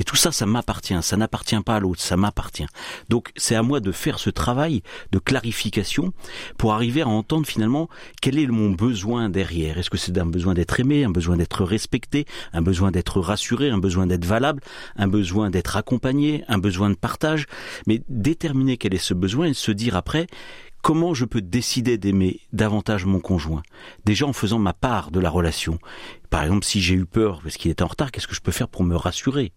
Et 0.00 0.02
tout 0.02 0.16
ça, 0.16 0.32
ça 0.32 0.46
m'appartient, 0.46 0.96
ça 1.02 1.18
n'appartient 1.18 1.60
pas 1.60 1.76
à 1.76 1.80
l'autre, 1.80 2.00
ça 2.00 2.16
m'appartient. 2.16 2.64
Donc 3.10 3.32
c'est 3.36 3.54
à 3.54 3.62
moi 3.62 3.80
de 3.80 3.92
faire 3.92 4.18
ce 4.18 4.30
travail 4.30 4.82
de 5.12 5.18
clarification 5.18 6.14
pour 6.56 6.72
arriver 6.72 7.02
à 7.02 7.08
entendre 7.08 7.46
finalement 7.46 7.90
quel 8.22 8.38
est 8.38 8.46
mon 8.46 8.70
besoin 8.70 9.28
derrière. 9.28 9.76
Est-ce 9.76 9.90
que 9.90 9.98
c'est 9.98 10.16
un 10.16 10.24
besoin 10.24 10.54
d'être 10.54 10.80
aimé, 10.80 11.04
un 11.04 11.10
besoin 11.10 11.36
d'être 11.36 11.64
respecté, 11.64 12.24
un 12.54 12.62
besoin 12.62 12.90
d'être 12.90 13.20
rassuré, 13.20 13.68
un 13.68 13.76
besoin 13.76 14.06
d'être 14.06 14.24
valable, 14.24 14.62
un 14.96 15.06
besoin 15.06 15.50
d'être 15.50 15.76
accompagné, 15.76 16.44
un 16.48 16.56
besoin 16.56 16.88
de 16.88 16.94
partage. 16.94 17.44
Mais 17.86 18.00
déterminer 18.08 18.78
quel 18.78 18.94
est 18.94 18.98
ce 18.98 19.12
besoin 19.12 19.48
et 19.48 19.54
se 19.54 19.70
dire 19.70 19.96
après 19.96 20.28
comment 20.82 21.14
je 21.14 21.24
peux 21.24 21.40
décider 21.40 21.98
d'aimer 21.98 22.40
davantage 22.52 23.04
mon 23.04 23.20
conjoint 23.20 23.62
Déjà 24.04 24.26
en 24.26 24.32
faisant 24.32 24.58
ma 24.58 24.72
part 24.72 25.10
de 25.10 25.20
la 25.20 25.30
relation? 25.30 25.78
Par 26.30 26.42
exemple, 26.44 26.64
si 26.64 26.80
j'ai 26.80 26.94
eu 26.94 27.06
peur 27.06 27.40
parce 27.42 27.56
qu'il 27.56 27.70
était 27.70 27.82
en 27.82 27.88
retard, 27.88 28.12
qu'est-ce 28.12 28.28
que 28.28 28.34
je 28.34 28.40
peux 28.40 28.52
faire 28.52 28.68
pour 28.68 28.84
me 28.84 28.94
rassurer? 28.96 29.52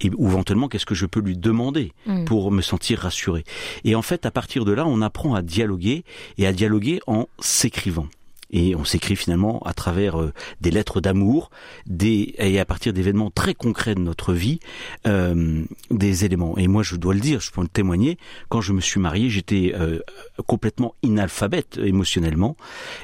Et 0.00 0.10
ou 0.16 0.28
éventuellement, 0.28 0.68
qu'est-ce 0.68 0.86
que 0.86 0.94
je 0.94 1.06
peux 1.06 1.20
lui 1.20 1.36
demander 1.36 1.92
Mm. 2.06 2.24
pour 2.24 2.50
me 2.50 2.62
sentir 2.62 3.00
rassuré? 3.00 3.44
Et 3.84 3.94
en 3.94 4.02
fait, 4.02 4.24
à 4.26 4.30
partir 4.30 4.64
de 4.64 4.72
là, 4.72 4.86
on 4.86 5.02
apprend 5.02 5.34
à 5.34 5.42
dialoguer 5.42 6.04
et 6.38 6.46
à 6.46 6.52
dialoguer 6.52 7.00
en 7.06 7.26
s'écrivant. 7.38 8.06
Et 8.50 8.74
on 8.74 8.84
s'écrit 8.84 9.16
finalement 9.16 9.60
à 9.64 9.74
travers 9.74 10.20
euh, 10.20 10.32
des 10.60 10.70
lettres 10.70 11.00
d'amour, 11.00 11.50
des 11.86 12.34
et 12.38 12.58
à 12.58 12.64
partir 12.64 12.92
d'événements 12.92 13.30
très 13.30 13.54
concrets 13.54 13.94
de 13.94 14.00
notre 14.00 14.32
vie, 14.32 14.60
euh, 15.06 15.62
des 15.90 16.24
éléments. 16.24 16.56
Et 16.58 16.68
moi, 16.68 16.82
je 16.82 16.96
dois 16.96 17.14
le 17.14 17.20
dire, 17.20 17.40
je 17.40 17.50
peux 17.50 17.62
le 17.62 17.68
témoigner. 17.68 18.18
Quand 18.48 18.60
je 18.60 18.72
me 18.72 18.80
suis 18.80 19.00
marié, 19.00 19.30
j'étais 19.30 19.72
euh, 19.74 20.00
complètement 20.46 20.94
inalphabète 21.02 21.78
émotionnellement, 21.78 22.56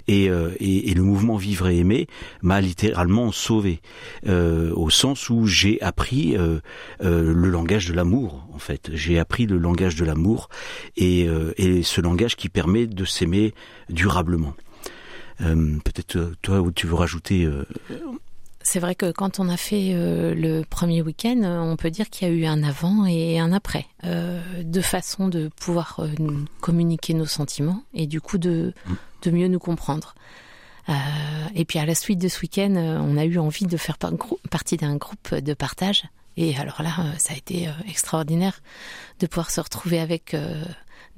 et, 0.08 0.30
euh, 0.30 0.50
et, 0.60 0.94
le 0.94 1.02
mouvement 1.02 1.36
Vivre 1.36 1.68
et 1.68 1.78
aimer 1.78 2.06
m'a 2.42 2.60
littéralement 2.60 3.30
sauvé, 3.30 3.80
euh, 4.26 4.72
au 4.74 4.90
sens 4.90 5.28
où 5.28 5.46
j'ai 5.46 5.80
appris 5.82 6.36
euh, 6.36 6.60
le 7.00 7.50
langage 7.50 7.86
de 7.86 7.92
l'amour. 7.92 8.46
En 8.54 8.58
fait, 8.58 8.90
j'ai 8.92 9.18
appris 9.18 9.46
le 9.46 9.58
langage 9.58 9.96
de 9.96 10.04
l'amour 10.04 10.48
et, 10.96 11.28
et 11.58 11.82
ce 11.82 12.00
langage 12.00 12.36
qui 12.36 12.48
permet 12.48 12.86
de 12.86 13.04
s'aimer 13.04 13.52
durablement. 13.90 14.54
Euh, 15.40 15.78
Peut-être 15.84 16.16
euh, 16.16 16.34
toi 16.42 16.62
tu 16.74 16.86
veux 16.86 16.94
rajouter. 16.94 17.44
euh, 17.44 17.66
C'est 18.62 18.80
vrai 18.80 18.94
que 18.94 19.10
quand 19.12 19.38
on 19.38 19.48
a 19.48 19.56
fait 19.56 19.92
le 19.94 20.62
premier 20.62 21.02
week-end, 21.02 21.42
on 21.42 21.76
peut 21.76 21.90
dire 21.90 22.10
qu'il 22.10 22.28
y 22.28 22.30
a 22.30 22.34
eu 22.34 22.46
un 22.46 22.62
avant 22.62 23.06
et 23.06 23.38
un 23.38 23.52
après. 23.52 23.86
Deux 24.62 24.82
façons 24.82 25.28
de 25.28 25.48
pouvoir 25.60 26.00
communiquer 26.60 27.14
nos 27.14 27.26
sentiments 27.26 27.82
et 27.94 28.06
du 28.06 28.20
coup 28.20 28.38
de, 28.38 28.72
mieux 29.26 29.48
nous 29.48 29.60
comprendre. 29.60 30.14
Et 31.54 31.64
puis 31.64 31.78
à 31.78 31.86
la 31.86 31.94
suite 31.94 32.18
de 32.18 32.28
ce 32.28 32.40
week-end, 32.40 32.74
on 32.76 33.16
a 33.16 33.24
eu 33.24 33.38
envie 33.38 33.66
de 33.66 33.76
faire 33.76 33.98
partie 33.98 34.76
d'un 34.76 34.96
groupe 34.96 35.34
de 35.34 35.54
partage. 35.54 36.04
Et 36.36 36.56
alors 36.56 36.82
là, 36.82 36.92
ça 37.18 37.34
a 37.34 37.36
été 37.36 37.68
extraordinaire 37.88 38.60
de 39.20 39.28
pouvoir 39.28 39.52
se 39.52 39.60
retrouver 39.60 40.00
avec 40.00 40.34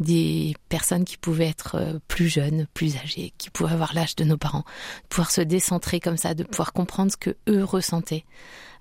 des 0.00 0.55
personnes 0.69 1.05
qui 1.05 1.17
pouvaient 1.17 1.49
être 1.49 1.75
euh, 1.75 1.99
plus 2.09 2.28
jeunes, 2.28 2.67
plus 2.75 2.97
âgées, 2.97 3.33
qui 3.38 3.50
pouvaient 3.50 3.73
avoir 3.73 3.95
l'âge 3.95 4.14
de 4.17 4.25
nos 4.25 4.37
parents, 4.37 4.64
de 5.02 5.09
pouvoir 5.09 5.31
se 5.31 5.40
décentrer 5.40 6.00
comme 6.00 6.17
ça, 6.17 6.35
de 6.35 6.45
pouvoir 6.45 6.73
comprendre 6.73 7.11
ce 7.12 7.17
que 7.17 7.37
eux 7.49 7.64
ressentaient. 7.64 8.25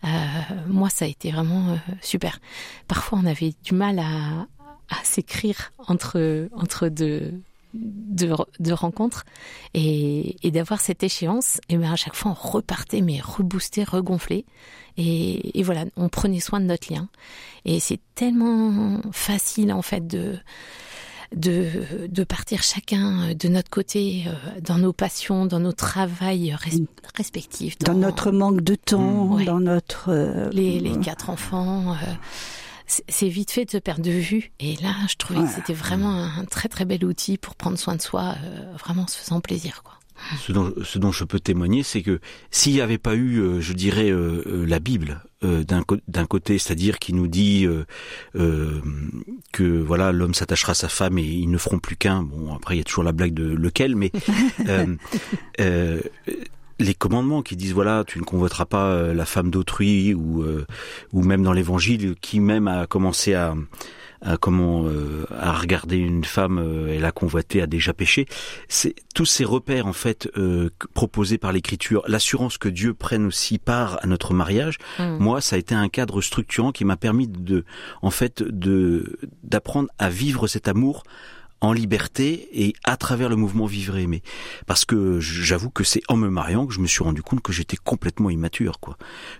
Euh, 0.03 0.07
moi, 0.67 0.89
ça 0.89 1.05
a 1.05 1.07
été 1.07 1.31
vraiment 1.31 1.69
euh, 1.69 1.75
super. 2.01 2.39
Parfois, 2.87 3.19
on 3.21 3.25
avait 3.25 3.53
du 3.63 3.73
mal 3.73 3.99
à, 3.99 4.47
à 4.89 5.03
s'écrire 5.03 5.71
entre 5.87 6.49
entre 6.53 6.87
deux 6.87 7.41
de, 7.73 8.33
de 8.59 8.73
rencontres 8.73 9.25
et, 9.73 10.35
et 10.45 10.51
d'avoir 10.51 10.79
cette 10.79 11.03
échéance, 11.03 11.59
et 11.69 11.77
bien 11.77 11.93
à 11.93 11.95
chaque 11.95 12.15
fois 12.15 12.31
on 12.31 12.33
repartait 12.33 13.01
mais 13.01 13.19
reboosté, 13.19 13.83
regonflé, 13.83 14.45
et, 14.97 15.59
et 15.59 15.63
voilà, 15.63 15.85
on 15.95 16.09
prenait 16.09 16.39
soin 16.39 16.59
de 16.59 16.65
notre 16.65 16.91
lien. 16.91 17.07
Et 17.65 17.79
c'est 17.79 17.99
tellement 18.15 19.01
facile 19.11 19.71
en 19.73 19.81
fait 19.81 20.07
de 20.07 20.39
de, 21.35 22.07
de 22.07 22.23
partir 22.23 22.63
chacun 22.63 23.33
de 23.33 23.47
notre 23.47 23.69
côté 23.69 24.25
euh, 24.27 24.59
dans 24.61 24.77
nos 24.77 24.93
passions, 24.93 25.45
dans 25.45 25.59
nos 25.59 25.73
travails 25.73 26.55
res- 26.57 26.85
respectifs, 27.15 27.77
Dans 27.79 27.93
notre 27.93 28.31
manque 28.31 28.61
de 28.61 28.75
temps, 28.75 29.01
Mm, 29.25 29.33
ouais. 29.33 29.45
dans 29.45 29.59
notre... 29.59 30.09
euh, 30.09 30.49
les, 30.51 30.79
les 30.79 30.97
quatre 30.99 31.29
enfants. 31.29 31.93
euh, 31.93 31.95
c'est- 32.87 33.27
vite 33.27 33.51
fait 33.51 33.65
de 33.65 33.71
se 33.71 33.77
perdre 33.77 34.01
de 34.03 34.11
vue. 34.11 34.51
Et 34.59 34.75
là, 34.77 34.93
je 35.09 35.15
trouvais 35.15 35.41
que 35.41 35.49
c'était 35.53 35.73
vraiment 35.73 36.09
un, 36.11 36.39
un 36.39 36.45
très 36.45 36.69
très 36.69 36.85
bel 36.85 37.03
outil 37.03 37.37
pour 37.37 37.55
prendre 37.55 37.77
soin 37.77 37.95
de 37.95 38.01
soi, 38.01 38.35
euh, 38.45 38.73
vraiment 38.79 39.03
en 39.03 39.07
se 39.07 39.17
faisant 39.17 39.41
plaisir. 39.41 39.81
Quoi. 39.83 39.93
Ce 40.39 40.51
dont, 40.51 40.73
ce 40.83 40.99
dont 40.99 41.11
je 41.11 41.23
peux 41.23 41.39
témoigner, 41.39 41.83
c'est 41.83 42.01
que 42.01 42.19
s'il 42.51 42.73
n'y 42.73 42.81
avait 42.81 42.97
pas 42.97 43.15
eu, 43.15 43.37
euh, 43.39 43.61
je 43.61 43.73
dirais, 43.73 44.09
euh, 44.09 44.43
euh, 44.47 44.65
la 44.65 44.79
Bible 44.79 45.21
d'un 45.43 45.83
d'un 46.07 46.25
côté, 46.25 46.57
c'est-à-dire 46.57 46.97
qui 46.97 47.13
nous 47.13 47.27
dit 47.27 47.67
que 48.33 49.79
voilà 49.81 50.11
l'homme 50.11 50.33
s'attachera 50.33 50.71
à 50.71 50.73
sa 50.73 50.89
femme 50.89 51.19
et 51.19 51.23
ils 51.23 51.51
ne 51.51 51.59
feront 51.59 51.77
plus 51.77 51.95
qu'un. 51.95 52.23
Bon, 52.23 52.55
après 52.55 52.73
il 52.73 52.79
y 52.79 52.81
a 52.81 52.83
toujours 52.83 53.03
la 53.03 53.11
blague 53.11 53.35
de 53.35 53.43
lequel, 53.43 53.95
mais 53.95 54.11
les 56.79 56.93
commandements 56.95 57.43
qui 57.43 57.55
disent 57.55 57.73
voilà 57.73 58.03
tu 58.03 58.17
ne 58.17 58.23
convoiteras 58.23 58.65
pas 58.65 59.13
la 59.13 59.25
femme 59.25 59.51
d'autrui 59.51 60.15
ou 60.15 60.43
ou 61.13 61.21
même 61.21 61.43
dans 61.43 61.53
l'Évangile 61.53 62.15
qui 62.19 62.39
même 62.39 62.67
a 62.67 62.87
commencé 62.87 63.35
à 63.35 63.53
à 64.21 64.37
comment 64.37 64.85
euh, 64.85 65.25
à 65.37 65.53
regarder 65.53 65.97
une 65.97 66.23
femme 66.23 66.59
euh, 66.59 66.93
et 66.93 66.99
la 66.99 67.11
convoiter 67.11 67.61
a 67.61 67.67
déjà 67.67 67.93
péché. 67.93 68.25
C'est 68.67 68.95
tous 69.13 69.25
ces 69.25 69.45
repères 69.45 69.87
en 69.87 69.93
fait 69.93 70.29
euh, 70.37 70.69
proposés 70.93 71.37
par 71.37 71.51
l'Écriture, 71.51 72.03
l'assurance 72.07 72.57
que 72.57 72.69
Dieu 72.69 72.93
prenne 72.93 73.25
aussi 73.25 73.57
part 73.57 73.99
à 74.01 74.07
notre 74.07 74.33
mariage. 74.33 74.77
Mm. 74.99 75.17
Moi, 75.17 75.41
ça 75.41 75.55
a 75.55 75.59
été 75.59 75.75
un 75.75 75.89
cadre 75.89 76.21
structurant 76.21 76.71
qui 76.71 76.85
m'a 76.85 76.97
permis 76.97 77.27
de, 77.27 77.65
en 78.01 78.11
fait, 78.11 78.43
de 78.43 79.19
d'apprendre 79.43 79.89
à 79.97 80.09
vivre 80.09 80.47
cet 80.47 80.67
amour 80.67 81.03
en 81.61 81.73
liberté 81.73 82.49
et 82.53 82.73
à 82.83 82.97
travers 82.97 83.29
le 83.29 83.35
mouvement 83.35 83.65
Vivre 83.65 83.97
et 83.97 84.03
Aimer. 84.03 84.21
Parce 84.67 84.85
que 84.85 85.19
j'avoue 85.19 85.69
que 85.69 85.83
c'est 85.83 86.01
en 86.07 86.15
me 86.15 86.29
mariant 86.29 86.67
que 86.67 86.73
je 86.73 86.79
me 86.79 86.87
suis 86.87 87.03
rendu 87.03 87.23
compte 87.23 87.41
que 87.41 87.51
j'étais 87.51 87.77
complètement 87.77 88.29
immature, 88.29 88.79
quoi. 88.79 88.97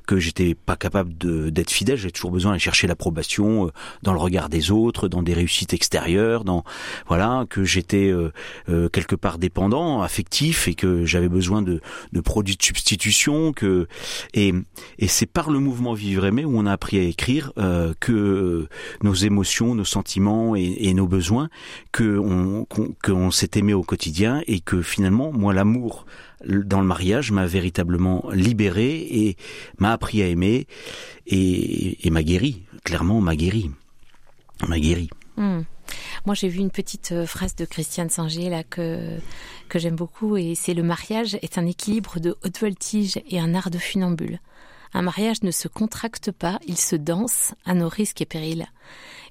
Que 0.08 0.20
j'étais 0.20 0.56
pas 0.56 0.76
capable 0.76 1.14
d'être 1.18 1.70
fidèle, 1.70 1.98
j'avais 1.98 2.12
toujours 2.12 2.32
besoin 2.32 2.52
d'aller 2.52 2.60
chercher 2.60 2.88
l'approbation 2.88 3.68
euh, 3.68 3.72
dans 4.02 4.14
le 4.14 4.20
regard 4.20 4.50
des 4.50 4.72
autres, 4.72 5.08
dans 5.08 5.22
des 5.22 5.34
réussites 5.34 5.74
extérieures, 5.74 6.44
dans 6.44 6.64
voilà, 7.08 7.46
que 7.50 7.64
j'étais 7.64 8.10
euh, 8.10 8.32
euh, 8.70 8.90
quelque 8.90 9.16
part 9.16 9.38
dépendant, 9.38 10.02
affectif 10.02 10.68
et 10.68 10.74
que 10.74 11.06
j'avais 11.06 11.30
besoin 11.30 11.62
de, 11.62 11.82
de 12.14 12.22
produits 12.22 12.58
de 12.58 12.64
substitution, 12.64 13.54
que 13.54 13.88
et, 14.34 14.54
et 14.98 15.08
c'est 15.08 15.26
par 15.28 15.52
le 15.52 15.60
mouvement 15.60 15.94
Vivre 15.94 16.26
et 16.26 16.30
Aimer 16.30 16.46
où 16.46 16.58
on 16.58 16.66
a 16.66 16.72
appris 16.72 16.98
à 16.98 17.04
écrire 17.04 17.54
que 18.00 18.68
nos 19.04 19.13
émotions, 19.13 19.76
nos 19.76 19.86
sentiments 19.86 20.56
et, 20.56 20.76
et 20.80 20.94
nos 20.94 21.08
besoins 21.08 21.50
que 21.91 22.07
qu'on 23.04 23.32
s'est 23.32 23.52
aimé 23.56 23.74
au 23.74 23.84
quotidien 23.84 24.41
et 24.48 24.60
que 24.60 24.82
finalement, 24.82 25.32
moi, 25.32 25.54
l'amour 25.54 26.06
dans 26.46 26.82
le 26.82 26.86
mariage 26.86 27.32
m'a 27.32 27.46
véritablement 27.46 28.30
libéré 28.32 28.96
et 29.00 29.38
m'a 29.80 29.91
appris 29.91 30.22
à 30.22 30.28
aimer 30.28 30.67
et, 31.26 32.10
m'a 32.10 32.24
guéri. 32.24 32.63
Clairement, 32.84 33.22
m'a 33.22 33.36
guéri. 33.36 33.72
M'a 34.67 34.80
guéri. 34.80 35.10
Hmm. 35.36 35.62
Moi, 36.26 36.36
j'ai 36.36 36.50
vu 36.50 36.60
une 36.60 36.72
petite 36.72 37.12
euh, 37.12 37.26
phrase 37.26 37.56
de 37.56 37.63
Christiane 37.63 38.10
Singer 38.10 38.50
là 38.50 38.63
que 38.63 39.17
que 39.70 39.80
j'aime 39.80 39.96
beaucoup 39.96 40.38
et 40.38 40.56
c'est 40.56 40.74
le 40.74 40.84
mariage 40.84 41.38
est 41.41 41.58
un 41.58 41.65
équilibre 41.65 42.20
de 42.20 42.36
haute 42.43 42.60
voltige 42.60 43.20
et 43.30 43.39
un 43.39 43.54
art 43.54 43.70
de 43.70 43.78
funambule. 43.78 44.39
Un 44.93 45.02
mariage 45.02 45.43
ne 45.43 45.52
se 45.52 45.67
contracte 45.67 46.32
pas, 46.32 46.60
il 46.67 46.78
se 46.78 46.95
danse 46.95 47.54
à 47.65 47.73
nos 47.73 47.89
risques 47.89 48.21
et 48.21 48.26
périls. 48.26 48.67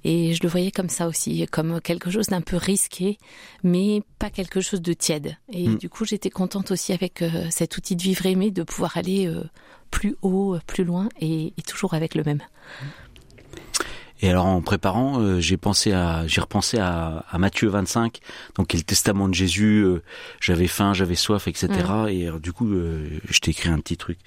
Et 0.04 0.34
je 0.34 0.42
le 0.42 0.48
voyais 0.48 0.70
comme 0.70 0.88
ça 0.88 1.08
aussi, 1.08 1.46
comme 1.50 1.80
quelque 1.80 2.10
chose 2.10 2.26
d'un 2.28 2.40
peu 2.40 2.56
risqué, 2.56 3.18
mais 3.64 4.02
pas 4.20 4.30
quelque 4.30 4.60
chose 4.60 4.80
de 4.80 4.92
tiède. 4.92 5.36
Et 5.52 5.68
mm. 5.68 5.78
du 5.78 5.88
coup, 5.88 6.04
j'étais 6.04 6.30
contente 6.30 6.70
aussi 6.70 6.92
avec 6.92 7.22
euh, 7.22 7.46
cet 7.50 7.76
outil 7.76 7.96
de 7.96 8.02
vivre 8.02 8.24
aimé 8.26 8.52
de 8.52 8.62
pouvoir 8.62 8.96
aller 8.96 9.26
euh, 9.26 9.42
plus 9.90 10.14
haut, 10.22 10.56
plus 10.66 10.84
loin, 10.84 11.08
et, 11.20 11.52
toujours 11.66 11.94
avec 11.94 12.14
le 12.14 12.22
même. 12.22 12.40
Et 14.20 14.30
alors 14.30 14.46
en 14.46 14.62
préparant, 14.62 15.20
euh, 15.20 15.40
j'ai 15.40 15.56
pensé 15.56 15.92
à, 15.92 16.26
j'ai 16.26 16.40
repensé 16.40 16.78
à, 16.78 17.24
à, 17.28 17.38
Matthieu 17.38 17.68
25, 17.68 18.20
donc 18.54 18.68
qui 18.68 18.76
est 18.76 18.80
le 18.80 18.84
testament 18.84 19.28
de 19.28 19.34
Jésus. 19.34 19.84
j'avais 20.40 20.68
faim, 20.68 20.94
j'avais 20.94 21.16
soif, 21.16 21.48
etc. 21.48 21.68
Mm. 21.68 22.08
Et 22.08 22.30
du 22.40 22.52
coup, 22.52 22.68
je 22.68 23.38
t'ai 23.40 23.50
écrit 23.50 23.70
un 23.70 23.80
petit 23.80 23.96
truc. 23.96 24.18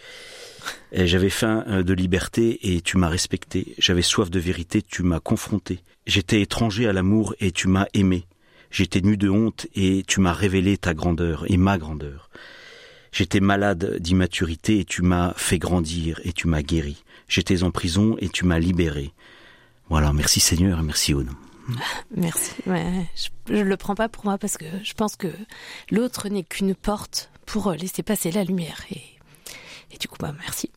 J'avais 0.91 1.29
faim 1.29 1.63
euh, 1.67 1.84
de 1.84 1.93
liberté 1.93 2.73
et 2.73 2.82
tu 2.82 2.97
m'as 2.97 3.10
respecté. 3.10 3.75
J'avais 3.77 4.01
soif 4.01 4.29
de 4.29 4.39
vérité, 4.39 4.82
tu 4.82 5.03
m'as 5.03 5.19
confronté. 5.19 5.79
J'étais 6.05 6.41
étranger 6.41 6.88
à 6.88 6.93
l'amour 6.93 7.36
et 7.39 7.51
tu 7.51 7.67
m'as 7.67 7.88
aimé. 7.93 8.25
J'étais 8.71 9.01
nu 9.01 9.17
de 9.17 9.29
honte 9.29 9.67
et 9.75 10.03
tu 10.08 10.19
m'as 10.19 10.34
révélé 10.34 10.77
ta 10.77 10.93
grandeur 10.93 11.45
et 11.47 11.58
ma 11.58 11.77
grandeur. 11.77 12.29
J'étais 13.12 13.39
malade 13.39 13.97
d'immaturité 13.99 14.79
et 14.79 14.86
tu 14.86 15.01
m'as 15.01 15.34
fait 15.36 15.58
grandir 15.58 16.19
et 16.23 16.34
tu 16.34 16.47
m'as 16.47 16.62
guéri. 16.62 17.03
J'étais 17.27 17.63
en 17.63 17.71
prison 17.71 18.15
et 18.19 18.29
tu 18.29 18.45
m'as 18.45 18.60
libéré. 18.60 19.13
Voilà, 19.89 20.13
merci 20.13 20.39
Seigneur 20.39 20.82
merci 20.84 21.13
Aude. 21.13 21.29
Merci. 22.15 22.53
je, 22.65 23.53
ne 23.53 23.62
le 23.62 23.77
prends 23.77 23.93
pas 23.93 24.10
pour 24.10 24.25
moi 24.25 24.39
parce 24.39 24.58
que 24.58 24.65
je 24.84 24.93
pense 24.93 25.15
que 25.15 25.27
l'autre 25.91 26.27
n'est 26.27 26.41
qu'une 26.41 26.73
porte 26.73 27.29
pour 27.45 27.71
laisser 27.73 28.01
passer 28.01 28.32
la 28.32 28.43
lumière 28.43 28.82
et 29.91 29.97
du 29.97 30.08
coup, 30.08 30.17
bah, 30.19 30.34
merci. 30.39 30.71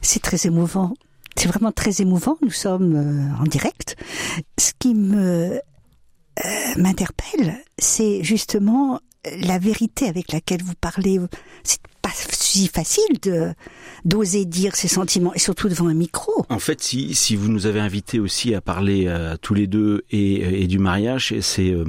C'est 0.00 0.22
très 0.22 0.46
émouvant. 0.46 0.94
C'est 1.36 1.48
vraiment 1.48 1.72
très 1.72 2.00
émouvant. 2.00 2.36
Nous 2.42 2.50
sommes 2.50 2.94
euh, 2.96 3.42
en 3.42 3.44
direct. 3.44 3.96
Ce 4.58 4.72
qui 4.78 4.94
me 4.94 5.60
euh, 6.44 6.74
m'interpelle, 6.76 7.62
c'est 7.78 8.22
justement 8.22 9.00
la 9.42 9.58
vérité 9.58 10.06
avec 10.08 10.32
laquelle 10.32 10.62
vous 10.62 10.74
parlez. 10.80 11.18
C'est 11.62 11.80
pas 12.02 12.10
si 12.14 12.68
facile 12.68 13.20
de 13.22 13.52
d'oser 14.04 14.44
dire 14.44 14.74
ses 14.76 14.88
sentiments 14.88 15.34
et 15.34 15.38
surtout 15.38 15.68
devant 15.68 15.88
un 15.88 15.94
micro. 15.94 16.46
En 16.48 16.58
fait, 16.58 16.82
si 16.82 17.14
si 17.14 17.36
vous 17.36 17.48
nous 17.48 17.66
avez 17.66 17.80
invités 17.80 18.20
aussi 18.20 18.54
à 18.54 18.60
parler 18.60 19.08
à 19.08 19.36
tous 19.36 19.54
les 19.54 19.66
deux 19.66 20.04
et, 20.10 20.62
et 20.62 20.66
du 20.66 20.78
mariage, 20.78 21.34
c'est 21.40 21.70
euh, 21.70 21.84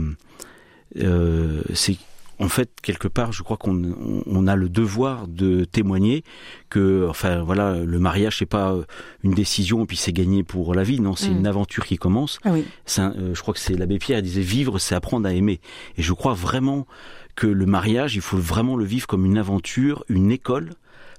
euh, 0.98 1.62
c'est 1.74 1.98
en 2.39 2.47
fait, 2.47 2.71
quelque 2.82 3.08
part, 3.08 3.32
je 3.32 3.43
crois 3.43 3.58
qu'on 3.58 4.23
on 4.25 4.47
a 4.47 4.56
le 4.56 4.69
devoir 4.69 5.28
de 5.28 5.65
témoigner 5.65 6.23
que, 6.69 7.06
enfin, 7.10 7.43
voilà, 7.43 7.80
le 7.80 7.99
mariage 7.99 8.38
c'est 8.38 8.45
pas 8.45 8.75
une 9.23 9.34
décision 9.34 9.84
et 9.84 9.86
puis 9.86 9.97
c'est 9.97 10.13
gagné 10.13 10.43
pour 10.43 10.73
la 10.73 10.84
vie. 10.84 10.99
Non, 11.02 11.15
c'est 11.15 11.30
mm. 11.30 11.38
une 11.38 11.47
aventure 11.47 11.86
qui 11.86 11.97
commence. 11.97 12.39
Ah 12.45 12.52
oui. 12.52 12.65
Euh, 12.97 13.36
je 13.36 13.41
crois 13.41 13.54
que 13.54 13.60
c'est 13.60 13.75
l'abbé 13.75 13.99
Pierre 13.99 14.21
disait 14.21 14.41
vivre, 14.41 14.80
c'est 14.80 14.95
apprendre 14.95 15.28
à 15.28 15.34
aimer. 15.34 15.60
Et 15.97 16.02
je 16.02 16.13
crois 16.13 16.34
vraiment 16.34 16.88
que 17.36 17.47
le 17.47 17.65
mariage, 17.65 18.15
il 18.15 18.21
faut 18.21 18.38
vraiment 18.38 18.75
le 18.75 18.86
vivre 18.86 19.08
comme 19.08 19.25
une 19.25 19.38
aventure, 19.38 20.04
une 20.10 20.32
école 20.32 20.71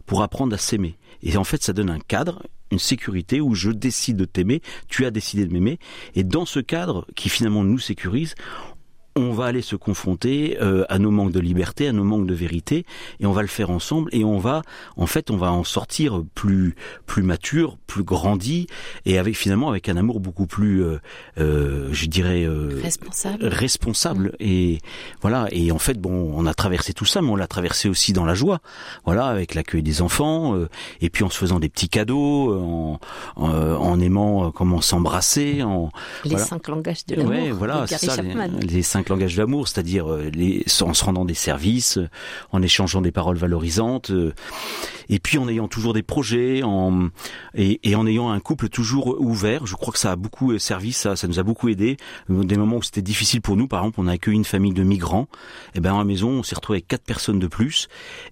pour 0.07 0.23
apprendre 0.23 0.55
à 0.55 0.59
s'aimer. 0.59 0.97
Et 1.23 1.37
en 1.37 1.45
fait, 1.45 1.63
ça 1.63 1.73
donne 1.73 1.91
un 1.91 2.01
cadre, 2.01 2.43
une 2.71 2.79
sécurité 2.79 3.41
où 3.41 3.55
je 3.55 3.71
décide 3.71 4.17
de 4.17 4.25
t'aimer, 4.25 4.63
tu 4.89 5.05
as 5.05 5.11
décidé 5.11 5.45
de 5.47 5.53
m'aimer, 5.53 5.79
et 6.15 6.25
dans 6.25 6.47
ce 6.47 6.61
cadre 6.61 7.07
qui 7.15 7.29
finalement 7.29 7.65
nous 7.65 7.79
sécurise, 7.79 8.35
on 9.17 9.33
va 9.33 9.47
aller 9.47 9.63
se 9.63 9.77
confronter 9.77 10.59
euh, 10.61 10.85
à 10.89 10.99
nos 10.99 11.11
manques 11.11 11.33
de 11.33 11.41
liberté, 11.41 11.89
à 11.89 11.93
nos 11.93 12.05
manques 12.05 12.27
de 12.27 12.35
vérité, 12.35 12.87
et 13.19 13.27
on 13.27 13.33
va 13.33 13.43
le 13.43 13.49
faire 13.49 13.71
ensemble, 13.71 14.09
et 14.13 14.25
on 14.25 14.39
va, 14.39 14.63
en 14.97 15.07
fait, 15.07 15.31
on 15.31 15.37
va 15.37 15.53
en 15.53 15.65
sortir 15.65 16.23
plus 16.35 16.75
plus 17.07 17.23
mature, 17.23 17.77
plus 17.87 18.05
grandi, 18.05 18.67
et 19.07 19.19
avec 19.19 19.37
finalement 19.37 19.69
avec 19.69 19.89
un 19.89 19.97
amour 19.97 20.21
beaucoup 20.21 20.47
plus, 20.47 20.85
euh, 20.85 20.99
euh, 21.39 21.89
je 21.93 22.07
dirais, 22.07 22.47
responsable. 22.83 23.47
Responsable. 23.47 24.27
Mm. 24.29 24.37
Et 24.41 24.79
voilà. 25.23 25.49
Et 25.51 25.73
en 25.73 25.79
fait, 25.79 25.99
bon, 25.99 26.33
on 26.35 26.47
a 26.47 26.55
traversé 26.55 26.93
tout 26.93 27.05
ça, 27.05 27.21
mais 27.21 27.31
on 27.31 27.37
l'a 27.37 27.49
traversé 27.49 27.89
aussi 27.89 28.13
dans 28.13 28.25
la 28.25 28.35
joie. 28.35 28.61
Voilà, 29.05 29.27
avec 29.27 29.55
l'accueil 29.55 29.83
des 29.83 30.03
enfants, 30.03 30.57
et 31.01 31.11
puis 31.11 31.25
en 31.25 31.31
se 31.31 31.39
faisant 31.39 31.59
des 31.59 31.69
petits 31.69 31.89
cadeaux, 31.89 32.55
en, 32.55 33.01
en, 33.37 34.01
aimant 34.01 34.51
comment 34.53 34.81
s'embrasser, 34.81 35.63
en 35.63 35.91
les 36.25 36.39
cinq 36.39 36.69
langages 36.69 37.05
de 37.07 37.17
l'amour. 37.17 37.33
Ouais, 37.33 37.51
voilà, 37.51 37.87
c'est 37.87 37.99
ça, 37.99 38.23
les 38.23 38.83
cinq 38.83 39.00
langage 39.09 39.35
de 39.35 39.41
l'amour, 39.41 39.69
c'est-à-dire 39.69 40.11
euh, 40.11 40.31
en 40.83 40.95
se 40.95 41.05
rendant 41.05 41.25
des 41.25 41.35
services, 41.35 41.99
euh, 41.99 42.09
en 42.53 42.63
échangeant 42.63 43.01
des 43.01 43.13
paroles 43.13 43.37
valorisantes, 43.37 44.11
euh, 44.11 44.33
et 45.09 45.19
puis 45.19 45.39
en 45.39 45.49
ayant 45.49 45.69
toujours 45.69 45.93
des 45.93 46.03
projets, 46.03 46.63
en, 46.63 47.09
et, 47.55 47.95
en 47.95 48.07
ayant 48.07 48.31
un 48.31 48.41
couple 48.41 48.69
toujours 48.69 49.21
ouvert. 49.21 49.67
Je 49.67 49.75
crois 49.75 49.93
que 49.93 49.99
ça 49.99 50.13
a 50.13 50.17
beaucoup 50.17 50.57
servi, 50.59 50.93
ça, 50.93 51.17
ça 51.17 51.27
nous 51.27 51.39
a 51.41 51.43
beaucoup 51.43 51.69
aidé. 51.69 51.97
Des 52.29 52.57
moments 52.57 52.77
où 52.77 52.83
c'était 52.83 53.03
difficile 53.03 53.41
pour 53.41 53.57
nous, 53.57 53.67
par 53.67 53.81
exemple, 53.81 54.01
on 54.01 54.07
a 54.07 54.13
accueilli 54.13 54.37
une 54.37 54.45
famille 54.45 54.73
de 54.73 54.85
migrants. 54.85 55.27
Et 55.75 55.81
ben 55.81 55.95
à 55.95 55.99
la 55.99 56.05
maison, 56.05 56.29
on 56.29 56.43
s'est 56.45 56.55
retrouvé 56.55 56.77
avec 56.77 56.87
quatre 56.87 57.05
personnes 57.05 57.41
de 57.41 57.49
plus, 57.49 57.89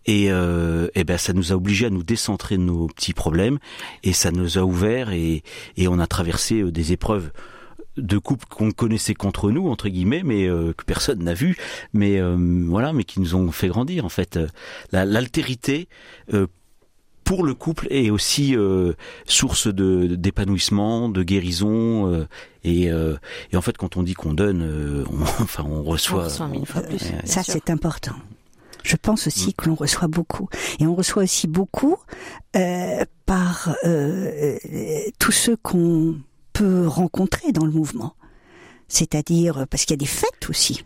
et, 0.06 0.26
eh 0.26 1.04
ben 1.04 1.18
ça 1.18 1.32
nous 1.32 1.52
a 1.52 1.56
obligés 1.56 1.86
à 1.86 1.90
nous 1.90 2.04
décentrer 2.04 2.56
de 2.56 2.62
nos 2.62 2.86
petits 2.86 3.14
problèmes, 3.14 3.58
et 4.04 4.12
ça 4.12 4.30
nous 4.30 4.58
a 4.58 4.62
ouvert, 4.62 5.10
et 5.10 5.42
on 5.88 5.98
a 5.98 6.06
traversé 6.06 6.62
des 6.70 6.92
épreuves 6.92 7.32
de 7.98 8.18
couples 8.18 8.46
qu'on 8.48 8.70
connaissait 8.70 9.14
contre 9.14 9.50
nous 9.50 9.68
entre 9.68 9.88
guillemets, 9.88 10.22
mais 10.24 10.48
euh, 10.48 10.72
que 10.76 10.84
personne 10.84 11.22
n'a 11.22 11.34
vu, 11.34 11.56
mais 11.92 12.20
euh, 12.20 12.36
voilà, 12.66 12.92
mais 12.92 13.04
qui 13.04 13.20
nous 13.20 13.34
ont 13.34 13.50
fait 13.52 13.68
grandir 13.68 14.04
en 14.04 14.08
fait. 14.08 14.38
L'altérité 14.92 15.88
euh, 16.32 16.46
pour 17.24 17.44
le 17.44 17.54
couple 17.54 17.86
est 17.90 18.08
aussi 18.08 18.56
source 19.26 19.66
de 19.66 20.06
d'épanouissement, 20.06 21.10
de 21.10 21.22
guérison 21.22 22.26
et, 22.64 22.84
et, 22.84 23.56
en 23.56 23.60
fait 23.60 23.76
quand 23.76 23.98
on 23.98 24.02
dit 24.02 24.14
qu'on 24.14 24.32
donne, 24.32 25.04
on, 25.10 25.22
enfin 25.42 25.64
on 25.68 25.82
reçoit. 25.82 26.22
On 26.22 26.24
reçoit 26.24 26.48
mille 26.48 26.66
fois 26.66 26.80
plus. 26.80 27.12
ça 27.24 27.42
c'est 27.42 27.68
important. 27.68 28.14
Je 28.88 28.96
pense 28.96 29.26
aussi 29.26 29.50
mm. 29.50 29.52
que 29.52 29.68
l'on 29.68 29.74
reçoit 29.74 30.08
beaucoup. 30.08 30.48
Et 30.80 30.86
on 30.86 30.94
reçoit 30.94 31.24
aussi 31.24 31.46
beaucoup 31.46 31.98
euh, 32.56 33.04
par 33.26 33.74
euh, 33.84 34.56
tous 35.18 35.32
ceux 35.32 35.56
qu'on 35.56 36.16
rencontrer 36.64 37.52
dans 37.52 37.64
le 37.64 37.72
mouvement. 37.72 38.14
C'est-à-dire, 38.88 39.66
parce 39.70 39.84
qu'il 39.84 39.92
y 39.92 39.98
a 39.98 40.04
des 40.04 40.06
fêtes 40.06 40.48
aussi. 40.48 40.84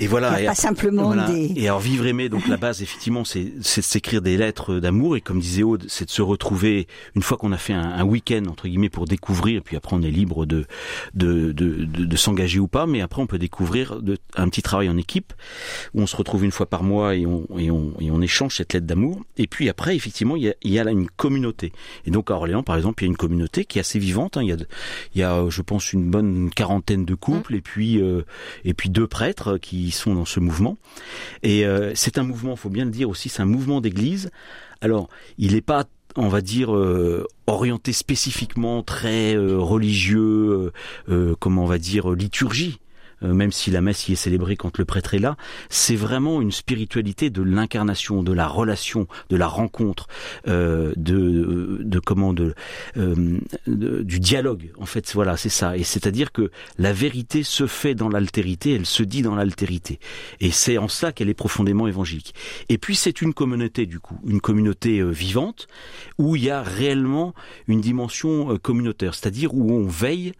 Et 0.00 0.06
voilà. 0.06 0.40
Et 0.40 0.46
pas 0.46 0.54
simplement 0.54 1.14
des. 1.26 1.52
Et 1.56 1.68
alors 1.68 1.80
vivre 1.80 2.06
aimer, 2.06 2.28
donc 2.28 2.48
la 2.48 2.56
base 2.56 2.82
effectivement, 2.82 3.24
c'est 3.24 3.52
c'est 3.60 3.82
de 3.82 3.86
s'écrire 3.86 4.22
des 4.22 4.36
lettres 4.36 4.76
d'amour 4.76 5.16
et 5.16 5.20
comme 5.20 5.40
disait 5.40 5.62
Aude, 5.62 5.84
c'est 5.88 6.06
de 6.06 6.10
se 6.10 6.22
retrouver 6.22 6.86
une 7.14 7.22
fois 7.22 7.36
qu'on 7.36 7.52
a 7.52 7.58
fait 7.58 7.74
un, 7.74 7.82
un 7.82 8.04
week-end 8.04 8.44
entre 8.48 8.66
guillemets 8.66 8.88
pour 8.88 9.04
découvrir. 9.04 9.58
Et 9.58 9.60
puis 9.60 9.76
après 9.76 9.94
on 9.94 10.02
est 10.02 10.10
libre 10.10 10.46
de 10.46 10.66
de 11.14 11.52
de, 11.52 11.84
de, 11.84 12.04
de 12.04 12.16
s'engager 12.16 12.58
ou 12.58 12.66
pas, 12.66 12.86
mais 12.86 13.02
après 13.02 13.20
on 13.20 13.26
peut 13.26 13.38
découvrir 13.38 14.00
de, 14.00 14.16
un 14.36 14.48
petit 14.48 14.62
travail 14.62 14.88
en 14.88 14.96
équipe 14.96 15.34
où 15.94 16.00
on 16.00 16.06
se 16.06 16.16
retrouve 16.16 16.44
une 16.44 16.52
fois 16.52 16.66
par 16.66 16.82
mois 16.82 17.14
et 17.14 17.26
on 17.26 17.46
et 17.58 17.70
on 17.70 17.92
et 18.00 18.10
on 18.10 18.22
échange 18.22 18.56
cette 18.56 18.72
lettre 18.72 18.86
d'amour. 18.86 19.22
Et 19.36 19.46
puis 19.46 19.68
après 19.68 19.94
effectivement 19.94 20.36
il 20.36 20.44
y 20.44 20.48
a 20.48 20.54
il 20.62 20.70
y 20.70 20.78
a 20.78 20.84
là 20.84 20.92
une 20.92 21.08
communauté. 21.08 21.72
Et 22.06 22.10
donc 22.10 22.30
à 22.30 22.34
Orléans 22.34 22.62
par 22.62 22.76
exemple 22.76 23.02
il 23.02 23.06
y 23.06 23.08
a 23.08 23.10
une 23.10 23.16
communauté 23.18 23.66
qui 23.66 23.78
est 23.78 23.82
assez 23.82 23.98
vivante. 23.98 24.38
Hein. 24.38 24.42
Il 24.42 24.48
y 24.48 24.52
a 24.52 24.56
il 25.14 25.20
y 25.20 25.24
a 25.24 25.44
je 25.50 25.60
pense 25.60 25.92
une 25.92 26.10
bonne 26.10 26.48
quarantaine 26.50 27.04
de 27.04 27.14
couples 27.14 27.52
mmh. 27.52 27.56
et 27.56 27.60
puis 27.60 28.00
euh, 28.00 28.22
et 28.64 28.72
puis 28.72 28.88
deux 28.88 29.06
prêtres 29.06 29.58
qui 29.58 29.89
sont 29.92 30.14
dans 30.14 30.24
ce 30.24 30.40
mouvement. 30.40 30.76
Et 31.42 31.66
euh, 31.66 31.92
c'est 31.94 32.18
un 32.18 32.22
mouvement, 32.22 32.56
faut 32.56 32.70
bien 32.70 32.84
le 32.84 32.90
dire 32.90 33.08
aussi, 33.08 33.28
c'est 33.28 33.42
un 33.42 33.46
mouvement 33.46 33.80
d'église. 33.80 34.30
Alors, 34.80 35.08
il 35.38 35.54
n'est 35.54 35.60
pas 35.60 35.84
on 36.16 36.28
va 36.28 36.40
dire 36.40 36.74
euh, 36.74 37.24
orienté 37.46 37.92
spécifiquement 37.92 38.82
très 38.82 39.36
euh, 39.36 39.58
religieux, 39.58 40.72
comment 41.38 41.62
on 41.62 41.66
va 41.66 41.78
dire 41.78 42.10
liturgie. 42.10 42.80
Euh, 43.22 43.34
même 43.34 43.52
si 43.52 43.70
la 43.70 43.80
messe 43.80 44.08
y 44.08 44.12
est 44.12 44.16
célébrée 44.16 44.56
quand 44.56 44.78
le 44.78 44.84
prêtre 44.84 45.14
est 45.14 45.18
là, 45.18 45.36
c'est 45.68 45.96
vraiment 45.96 46.40
une 46.40 46.52
spiritualité 46.52 47.30
de 47.30 47.42
l'incarnation, 47.42 48.22
de 48.22 48.32
la 48.32 48.46
relation, 48.46 49.06
de 49.28 49.36
la 49.36 49.46
rencontre, 49.46 50.06
euh, 50.48 50.92
de, 50.96 51.78
de 51.80 51.98
comment 51.98 52.32
de, 52.32 52.54
euh, 52.96 53.38
de, 53.66 54.02
du 54.02 54.20
dialogue. 54.20 54.72
En 54.78 54.86
fait, 54.86 55.12
voilà, 55.14 55.36
c'est 55.36 55.48
ça. 55.48 55.76
Et 55.76 55.84
c'est-à-dire 55.84 56.32
que 56.32 56.50
la 56.78 56.92
vérité 56.92 57.42
se 57.42 57.66
fait 57.66 57.94
dans 57.94 58.08
l'altérité, 58.08 58.74
elle 58.74 58.86
se 58.86 59.02
dit 59.02 59.22
dans 59.22 59.34
l'altérité. 59.34 59.98
Et 60.40 60.50
c'est 60.50 60.78
en 60.78 60.88
ça 60.88 61.12
qu'elle 61.12 61.28
est 61.28 61.34
profondément 61.34 61.86
évangélique. 61.86 62.34
Et 62.68 62.78
puis 62.78 62.96
c'est 62.96 63.22
une 63.22 63.34
communauté 63.34 63.86
du 63.86 64.00
coup, 64.00 64.18
une 64.26 64.40
communauté 64.40 65.02
vivante 65.02 65.66
où 66.18 66.36
il 66.36 66.44
y 66.44 66.50
a 66.50 66.62
réellement 66.62 67.34
une 67.68 67.80
dimension 67.80 68.56
communautaire, 68.58 69.14
c'est-à-dire 69.14 69.54
où 69.54 69.72
on 69.72 69.86
veille 69.86 70.32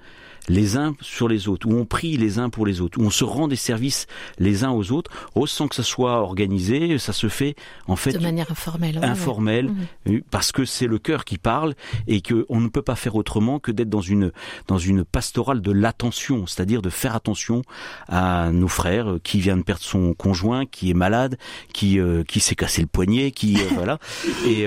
les 0.49 0.77
uns 0.77 0.95
sur 1.01 1.29
les 1.29 1.49
autres, 1.49 1.69
où 1.69 1.77
on 1.77 1.85
prie 1.85 2.17
les 2.17 2.39
uns 2.39 2.51
pour 2.51 2.67
les 2.67 2.81
autres, 2.81 2.99
où 3.01 3.05
on 3.05 3.11
se 3.11 3.25
rend 3.25 3.49
des 3.49 3.57
services 3.57 4.07
les 4.39 4.65
uns 4.65 4.71
aux 4.71 4.93
autres, 4.93 5.11
oh, 5.35 5.47
sans 5.47 5.69
que 5.69 5.75
ça 5.75 5.83
soit 5.83 6.21
organisé, 6.21 6.99
ça 6.99 7.13
se 7.13 7.29
fait 7.29 7.55
en 7.87 7.97
fait 7.97 8.13
de 8.13 8.19
manière 8.19 8.51
informelle, 8.51 8.99
informelle, 9.03 9.67
mhm. 9.67 9.87
euh, 10.09 10.21
parce 10.31 10.53
que 10.53 10.65
c'est 10.65 10.87
le 10.87 10.99
cœur 10.99 11.25
qui 11.25 11.39
parle 11.39 11.75
et 12.07 12.21
que 12.21 12.47
on 12.49 12.61
ne 12.61 12.69
peut 12.69 12.83
pas 12.83 12.97
faire 12.97 13.17
autrement 13.17 13.59
que 13.59 13.71
d'être 13.71 13.89
dans 13.89 14.01
une 14.01 14.33
dans 14.67 14.79
une 14.79 15.05
pastorale 15.05 15.61
de 15.61 15.73
l'attention, 15.73 16.47
c'est-à-dire 16.47 16.83
de 16.83 16.91
faire 16.91 17.15
attention 17.15 17.63
à 18.09 18.51
nos 18.51 18.69
frères 18.69 19.17
qui 19.23 19.41
vient 19.41 19.57
de 19.57 19.63
perdre 19.63 19.83
son 19.83 20.15
conjoint, 20.15 20.67
qui 20.67 20.91
est 20.91 20.95
malade, 20.95 21.39
qui 21.73 21.99
euh, 21.99 22.25
qui 22.25 22.41
s'est 22.41 22.55
cassé 22.57 22.81
le 22.81 22.89
poignet, 22.89 23.31
qui 23.31 23.57
euh, 23.61 23.65
voilà, 23.75 23.99
et 24.47 24.67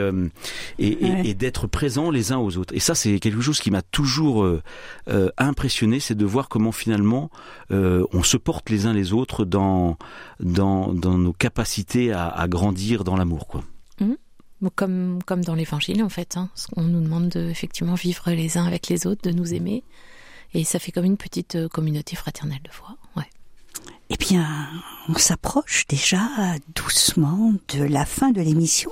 et, 0.80 0.88
et, 0.88 1.30
et 1.30 1.34
d'être 1.34 1.68
présent 1.68 2.12
les 2.12 2.32
uns 2.32 2.38
aux 2.38 2.58
autres. 2.58 2.74
Et 2.76 2.80
ça, 2.80 2.96
c'est 2.96 3.20
quelque 3.20 3.42
chose 3.42 3.60
qui 3.60 3.72
m'a 3.72 3.82
toujours 3.82 4.48
impressionné 5.38 5.63
c'est 5.70 6.16
de 6.16 6.26
voir 6.26 6.50
comment 6.50 6.72
finalement 6.72 7.30
euh, 7.72 8.06
on 8.14 8.24
se 8.24 8.38
porte 8.38 8.70
les 8.70 8.86
uns 8.86 8.94
les 8.94 9.14
autres 9.14 9.46
dans 9.46 9.98
dans, 10.40 10.94
dans 10.94 11.18
nos 11.18 11.34
capacités 11.34 12.12
à, 12.12 12.28
à 12.28 12.48
grandir 12.48 13.04
dans 13.04 13.16
l'amour, 13.16 13.48
quoi. 13.48 13.64
Mmh. 14.00 14.14
Comme, 14.76 15.20
comme 15.26 15.44
dans 15.44 15.56
l'évangile 15.56 16.02
en 16.04 16.10
fait, 16.10 16.38
hein. 16.38 16.50
on 16.78 16.84
nous 16.84 17.02
demande 17.02 17.28
de 17.30 17.50
effectivement 17.50 17.96
vivre 17.96 18.32
les 18.32 18.58
uns 18.58 18.66
avec 18.66 18.88
les 18.88 19.06
autres, 19.06 19.30
de 19.30 19.36
nous 19.36 19.54
aimer, 19.54 19.84
et 20.54 20.64
ça 20.64 20.80
fait 20.80 20.92
comme 20.92 21.06
une 21.06 21.18
petite 21.18 21.56
euh, 21.56 21.68
communauté 21.68 22.16
fraternelle 22.16 22.62
de 22.64 22.72
foi. 22.72 22.96
Ouais. 23.18 23.28
Eh 24.10 24.16
bien, 24.16 24.70
on 25.10 25.16
s'approche 25.16 25.86
déjà 25.88 26.22
doucement 26.76 27.54
de 27.76 27.84
la 27.84 28.06
fin 28.06 28.32
de 28.32 28.42
l'émission 28.42 28.92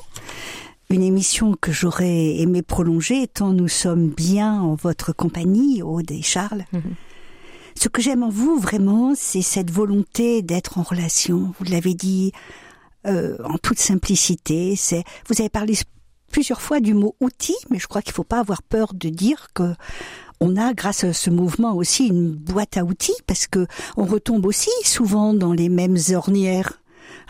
une 0.92 1.04
émission 1.04 1.56
que 1.60 1.72
j'aurais 1.72 2.38
aimé 2.38 2.62
prolonger 2.62 3.28
tant 3.28 3.54
nous 3.54 3.68
sommes 3.68 4.10
bien 4.10 4.62
en 4.62 4.76
votre 4.76 5.14
compagnie, 5.14 5.82
Aude 5.82 6.12
et 6.12 6.22
Charles. 6.22 6.66
Mhm. 6.74 6.96
Ce 7.80 7.88
que 7.88 8.02
j'aime 8.02 8.24
en 8.24 8.30
vous 8.30 8.60
vraiment, 8.60 9.14
c'est 9.16 9.42
cette 9.42 9.72
volonté 9.72 10.42
d'être 10.42 10.78
en 10.78 10.84
relation. 10.84 11.54
Vous 11.58 11.66
l'avez 11.66 11.94
dit 11.94 12.32
euh, 13.08 13.38
en 13.44 13.58
toute 13.58 13.80
simplicité. 13.80 14.76
C'est 14.76 15.04
vous 15.28 15.36
avez 15.40 15.50
parlé 15.50 15.74
plusieurs 16.32 16.62
fois 16.62 16.80
du 16.80 16.94
mot 16.94 17.16
outil, 17.20 17.56
mais 17.70 17.80
je 17.80 17.88
crois 17.88 18.02
qu'il 18.02 18.12
ne 18.12 18.16
faut 18.16 18.24
pas 18.24 18.40
avoir 18.40 18.62
peur 18.62 18.94
de 18.94 19.10
dire 19.10 19.48
que 19.54 19.74
on 20.40 20.58
a, 20.58 20.74
grâce 20.74 21.04
à 21.04 21.14
ce 21.14 21.30
mouvement 21.30 21.76
aussi, 21.76 22.08
une 22.08 22.32
boîte 22.32 22.76
à 22.76 22.84
outils 22.84 23.16
parce 23.28 23.48
que 23.48 23.68
on 23.96 24.06
retombe 24.06 24.46
aussi 24.46 24.72
souvent 24.84 25.34
dans 25.34 25.54
les 25.54 25.70
mêmes 25.70 25.98
ornières. 26.14 26.81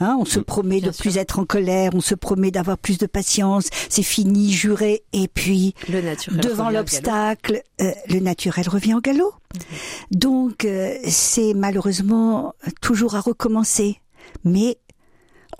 Hein, 0.01 0.17
on 0.19 0.25
se 0.25 0.39
mm, 0.39 0.43
promet 0.43 0.81
de 0.81 0.89
plus 0.89 1.17
être 1.17 1.37
en 1.37 1.45
colère, 1.45 1.91
on 1.93 2.01
se 2.01 2.15
promet 2.15 2.49
d'avoir 2.49 2.79
plus 2.79 2.97
de 2.97 3.05
patience, 3.05 3.69
c'est 3.87 4.01
fini, 4.01 4.51
juré, 4.51 5.03
et 5.13 5.27
puis 5.27 5.75
devant 5.87 6.71
l'obstacle, 6.71 7.61
euh, 7.81 7.91
le 8.09 8.19
naturel 8.19 8.67
revient 8.67 8.95
au 8.95 8.99
galop. 8.99 9.31
Mm-hmm. 9.31 10.17
Donc 10.17 10.65
euh, 10.65 10.97
c'est 11.07 11.53
malheureusement 11.53 12.55
toujours 12.81 13.15
à 13.15 13.21
recommencer, 13.21 14.01
mais 14.43 14.77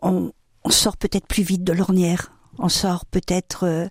on, 0.02 0.32
sort 0.70 0.98
peut-être 0.98 1.28
plus 1.28 1.44
vite 1.44 1.64
de 1.64 1.74
l'ornière, 1.74 2.34
on 2.58 2.70
sort 2.70 3.06
peut-être, 3.06 3.66
euh, 3.66 3.88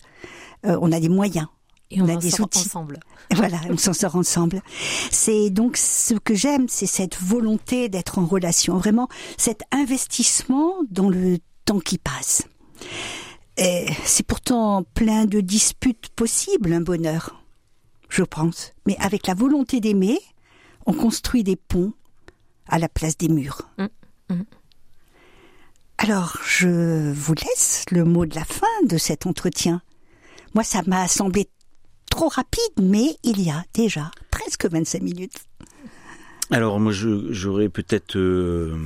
on 0.65 0.91
a 0.91 0.99
des 0.99 1.09
moyens. 1.09 1.47
Et 1.91 2.01
on, 2.01 2.09
a 2.09 2.17
des 2.17 2.41
outils. 2.41 2.61
ensemble. 2.61 3.01
Voilà, 3.35 3.61
on 3.69 3.77
s'en 3.77 3.93
sort 3.93 4.17
ensemble. 4.17 4.61
C'est 5.11 5.51
donc 5.51 5.77
ce 5.77 6.15
que 6.15 6.35
j'aime, 6.35 6.69
c'est 6.69 6.87
cette 6.87 7.17
volonté 7.21 7.89
d'être 7.89 8.19
en 8.19 8.27
relation, 8.27 8.77
vraiment 8.77 9.09
cet 9.37 9.63
investissement 9.71 10.75
dans 10.91 11.09
le 11.09 11.39
temps 11.65 11.81
qui 11.81 11.99
passe. 11.99 12.43
C'est 13.57 14.27
pourtant 14.27 14.85
plein 14.95 15.27
de 15.27 15.41
disputes 15.41 16.09
possibles, 16.17 16.73
un 16.73 16.81
bonheur, 16.81 17.45
je 18.09 18.23
pense. 18.23 18.73
Mais 18.87 18.97
avec 18.99 19.27
la 19.27 19.35
volonté 19.35 19.81
d'aimer, 19.81 20.19
on 20.87 20.93
construit 20.93 21.45
des 21.45 21.57
ponts 21.57 21.93
à 22.67 22.79
la 22.79 22.89
place 22.89 23.17
des 23.19 23.29
murs. 23.29 23.69
Mmh, 23.79 23.87
mmh. 24.31 24.43
Alors, 25.99 26.39
je 26.43 27.13
vous 27.13 27.35
laisse 27.35 27.85
le 27.91 28.05
mot 28.05 28.25
de 28.25 28.35
la 28.35 28.45
fin 28.45 28.67
de 28.87 28.97
cet 28.97 29.27
entretien. 29.27 29.83
Moi, 30.55 30.65
ça 30.65 30.81
m'a 30.87 31.07
semblé 31.09 31.51
trop 32.11 32.29
rapide, 32.29 32.61
mais 32.83 33.17
il 33.25 33.41
y 33.41 33.51
a 33.51 33.65
déjà 33.73 34.11
presque 34.31 34.67
25 34.67 35.03
minutes. 35.03 35.47
Alors 36.51 36.81
moi, 36.81 36.93
j'aurais 36.93 37.69
peut-être 37.69 38.17
euh, 38.17 38.77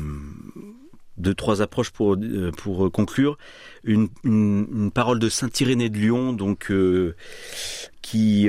deux, 1.17 1.35
trois 1.35 1.63
approches 1.63 1.91
pour, 1.91 2.15
euh, 2.15 2.53
pour 2.57 2.93
conclure. 2.93 3.39
Une, 3.85 4.11
parole 4.93 5.19
de 5.19 5.31
Saint 5.31 5.49
Irénée 5.59 5.89
de 5.89 5.97
Lyon, 5.97 6.35
donc 6.35 6.71
euh, 6.71 7.17
qui, 8.03 8.49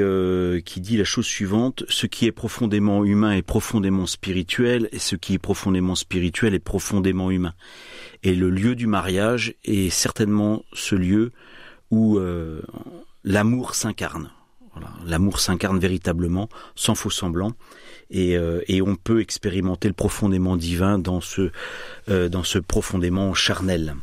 qui 0.66 0.82
dit 0.82 0.98
la 0.98 1.06
chose 1.06 1.26
suivante 1.26 1.84
ce 1.88 2.08
qui 2.08 2.26
est 2.26 2.34
profondément 2.34 3.06
humain 3.06 3.32
est 3.32 3.42
profondément 3.42 4.06
spirituel, 4.06 4.90
et 4.92 5.00
ce 5.00 5.16
qui 5.16 5.34
est 5.36 5.40
profondément 5.40 5.96
spirituel 5.96 6.54
est 6.54 6.60
profondément 6.60 7.32
humain. 7.32 7.54
Et 8.24 8.36
le 8.36 8.50
lieu 8.50 8.76
du 8.76 8.88
mariage 8.88 9.56
est 9.64 9.90
certainement 9.90 10.64
ce 10.74 10.96
lieu 10.96 11.32
où 11.90 12.20
l'amour 13.24 13.76
s'incarne. 13.76 14.30
L'amour 15.06 15.40
s'incarne 15.40 15.80
véritablement, 15.80 16.50
sans 16.76 16.96
faux 16.96 17.10
semblant, 17.10 17.54
et, 18.12 18.38
euh, 18.38 18.62
et, 18.68 18.82
on 18.82 18.96
peut 18.96 19.22
expérimenter 19.22 19.88
le 19.88 19.94
profondément 19.94 20.58
divin 20.58 21.00
dans 21.00 21.22
ce, 21.22 21.52
euh, 22.10 22.30
profondément 22.68 23.34
charnel. 23.34 23.96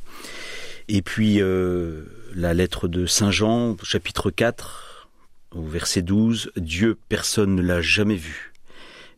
Et 0.88 1.02
puis 1.02 1.40
euh, 1.40 2.04
la 2.34 2.54
lettre 2.54 2.88
de 2.88 3.06
Saint 3.06 3.30
Jean, 3.30 3.76
chapitre 3.82 4.30
4, 4.30 5.08
au 5.54 5.62
verset 5.62 6.02
12, 6.02 6.50
Dieu 6.56 6.98
personne 7.08 7.54
ne 7.54 7.62
l'a 7.62 7.80
jamais 7.80 8.16
vu. 8.16 8.52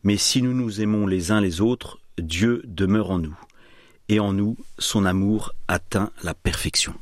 Mais 0.03 0.17
si 0.17 0.41
nous 0.41 0.53
nous 0.53 0.81
aimons 0.81 1.07
les 1.07 1.31
uns 1.31 1.41
les 1.41 1.61
autres, 1.61 1.99
Dieu 2.19 2.61
demeure 2.65 3.09
en 3.09 3.19
nous, 3.19 3.37
et 4.09 4.19
en 4.19 4.33
nous 4.33 4.57
son 4.77 5.05
amour 5.05 5.53
atteint 5.67 6.11
la 6.23 6.33
perfection. 6.33 6.93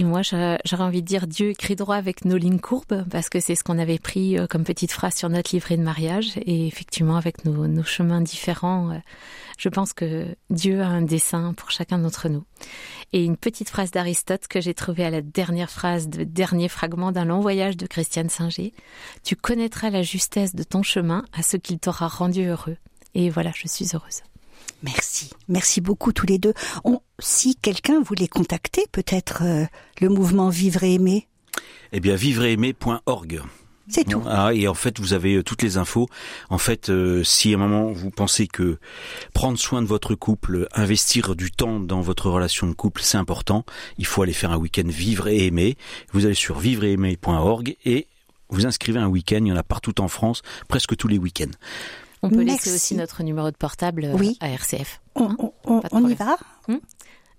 Et 0.00 0.02
moi, 0.02 0.22
j'aurais 0.22 0.82
envie 0.82 1.02
de 1.02 1.06
dire 1.06 1.26
Dieu 1.26 1.50
écrit 1.50 1.76
droit 1.76 1.96
avec 1.96 2.24
nos 2.24 2.38
lignes 2.38 2.58
courbes, 2.58 3.04
parce 3.10 3.28
que 3.28 3.38
c'est 3.38 3.54
ce 3.54 3.62
qu'on 3.62 3.78
avait 3.78 3.98
pris 3.98 4.38
euh, 4.38 4.46
comme 4.46 4.64
petite 4.64 4.92
phrase 4.92 5.14
sur 5.14 5.28
notre 5.28 5.54
livret 5.54 5.76
de 5.76 5.82
mariage. 5.82 6.38
Et 6.38 6.66
effectivement, 6.66 7.16
avec 7.16 7.44
nos, 7.44 7.82
chemins 7.82 8.22
différents, 8.22 8.92
euh, 8.92 8.98
je 9.58 9.68
pense 9.68 9.92
que 9.92 10.34
Dieu 10.48 10.80
a 10.80 10.86
un 10.86 11.02
dessein 11.02 11.52
pour 11.52 11.70
chacun 11.70 11.98
d'entre 11.98 12.30
nous. 12.30 12.44
Et 13.12 13.26
une 13.26 13.36
petite 13.36 13.68
phrase 13.68 13.90
d'Aristote 13.90 14.48
que 14.48 14.62
j'ai 14.62 14.72
trouvée 14.72 15.04
à 15.04 15.10
la 15.10 15.20
dernière 15.20 15.68
phrase 15.68 16.08
de 16.08 16.24
dernier 16.24 16.70
fragment 16.70 17.12
d'un 17.12 17.26
long 17.26 17.40
voyage 17.40 17.76
de 17.76 17.86
Christiane 17.86 18.30
Singer. 18.30 18.72
Tu 19.22 19.36
connaîtras 19.36 19.90
la 19.90 20.00
justesse 20.00 20.54
de 20.54 20.62
ton 20.62 20.82
chemin 20.82 21.26
à 21.34 21.42
ce 21.42 21.58
qu'il 21.58 21.78
t'aura 21.78 22.08
rendu 22.08 22.46
heureux. 22.46 22.78
Et 23.12 23.28
voilà, 23.28 23.52
je 23.54 23.68
suis 23.68 23.88
heureuse. 23.92 24.22
Merci, 25.20 25.30
merci 25.48 25.80
beaucoup 25.80 26.12
tous 26.12 26.26
les 26.26 26.38
deux. 26.38 26.54
si 27.18 27.56
quelqu'un 27.56 28.00
voulait 28.00 28.28
contacter 28.28 28.86
peut-être 28.92 29.42
euh, 29.42 29.64
le 30.00 30.08
mouvement 30.08 30.48
Vivre 30.48 30.82
et 30.84 30.94
Aimer 30.94 31.28
Eh 31.92 32.00
bien, 32.00 32.14
vivreaimer.org. 32.16 33.42
C'est 33.88 34.04
tout. 34.04 34.22
Ah, 34.24 34.54
et 34.54 34.68
en 34.68 34.74
fait, 34.74 35.00
vous 35.00 35.14
avez 35.14 35.34
euh, 35.34 35.42
toutes 35.42 35.62
les 35.62 35.76
infos. 35.76 36.08
En 36.48 36.58
fait, 36.58 36.90
euh, 36.90 37.24
si 37.24 37.52
à 37.52 37.56
un 37.56 37.58
moment 37.58 37.90
vous 37.90 38.10
pensez 38.10 38.46
que 38.46 38.78
prendre 39.34 39.58
soin 39.58 39.82
de 39.82 39.86
votre 39.86 40.14
couple, 40.14 40.68
investir 40.72 41.34
du 41.34 41.50
temps 41.50 41.80
dans 41.80 42.00
votre 42.00 42.30
relation 42.30 42.68
de 42.68 42.72
couple, 42.72 43.02
c'est 43.02 43.18
important, 43.18 43.64
il 43.98 44.06
faut 44.06 44.22
aller 44.22 44.32
faire 44.32 44.52
un 44.52 44.58
week-end 44.58 44.86
vivre 44.86 45.26
et 45.28 45.46
aimer. 45.46 45.76
Vous 46.12 46.24
allez 46.24 46.34
sur 46.34 46.60
vivre-et-aimer.org 46.60 47.76
et 47.84 48.06
vous 48.48 48.64
inscrivez 48.66 49.00
un 49.00 49.08
week-end. 49.08 49.40
Il 49.40 49.48
y 49.48 49.52
en 49.52 49.56
a 49.56 49.64
partout 49.64 50.00
en 50.00 50.08
France, 50.08 50.42
presque 50.68 50.96
tous 50.96 51.08
les 51.08 51.18
week-ends. 51.18 51.50
On 52.22 52.28
peut 52.30 52.44
Merci. 52.44 52.50
laisser 52.68 52.74
aussi 52.74 52.94
notre 52.96 53.22
numéro 53.22 53.50
de 53.50 53.56
portable 53.56 54.10
Oui. 54.14 54.36
à 54.40 54.50
RCF. 54.50 54.99
On, 55.20 55.80
Hein 55.80 55.88
on- 55.92 56.08
y 56.08 56.14
va 56.14 56.36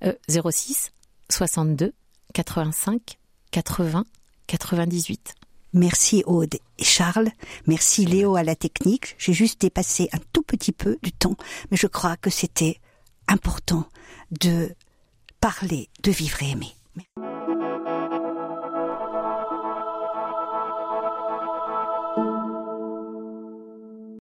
Euh, 0.04 0.14
06 0.52 0.92
62 1.30 1.94
85 2.34 3.18
80 3.52 4.06
98. 4.48 5.36
Merci 5.74 6.24
Aude 6.26 6.56
et 6.78 6.84
Charles. 6.84 7.30
Merci 7.66 8.06
Léo 8.06 8.36
à 8.36 8.44
la 8.44 8.56
technique. 8.56 9.16
J'ai 9.18 9.34
juste 9.34 9.62
dépassé 9.62 10.10
un 10.12 10.20
tout 10.34 10.42
petit 10.42 10.72
peu 10.74 10.98
du 11.02 11.12
temps, 11.14 11.36
mais 11.70 11.78
je 11.78 11.88
crois 11.88 12.18
que 12.18 12.30
c'était 12.30 12.80
important 13.28 13.86
de 14.32 14.74
parler 15.40 15.90
de 16.04 16.12
vivre 16.12 16.44
et 16.44 16.50
aimer. 16.52 16.74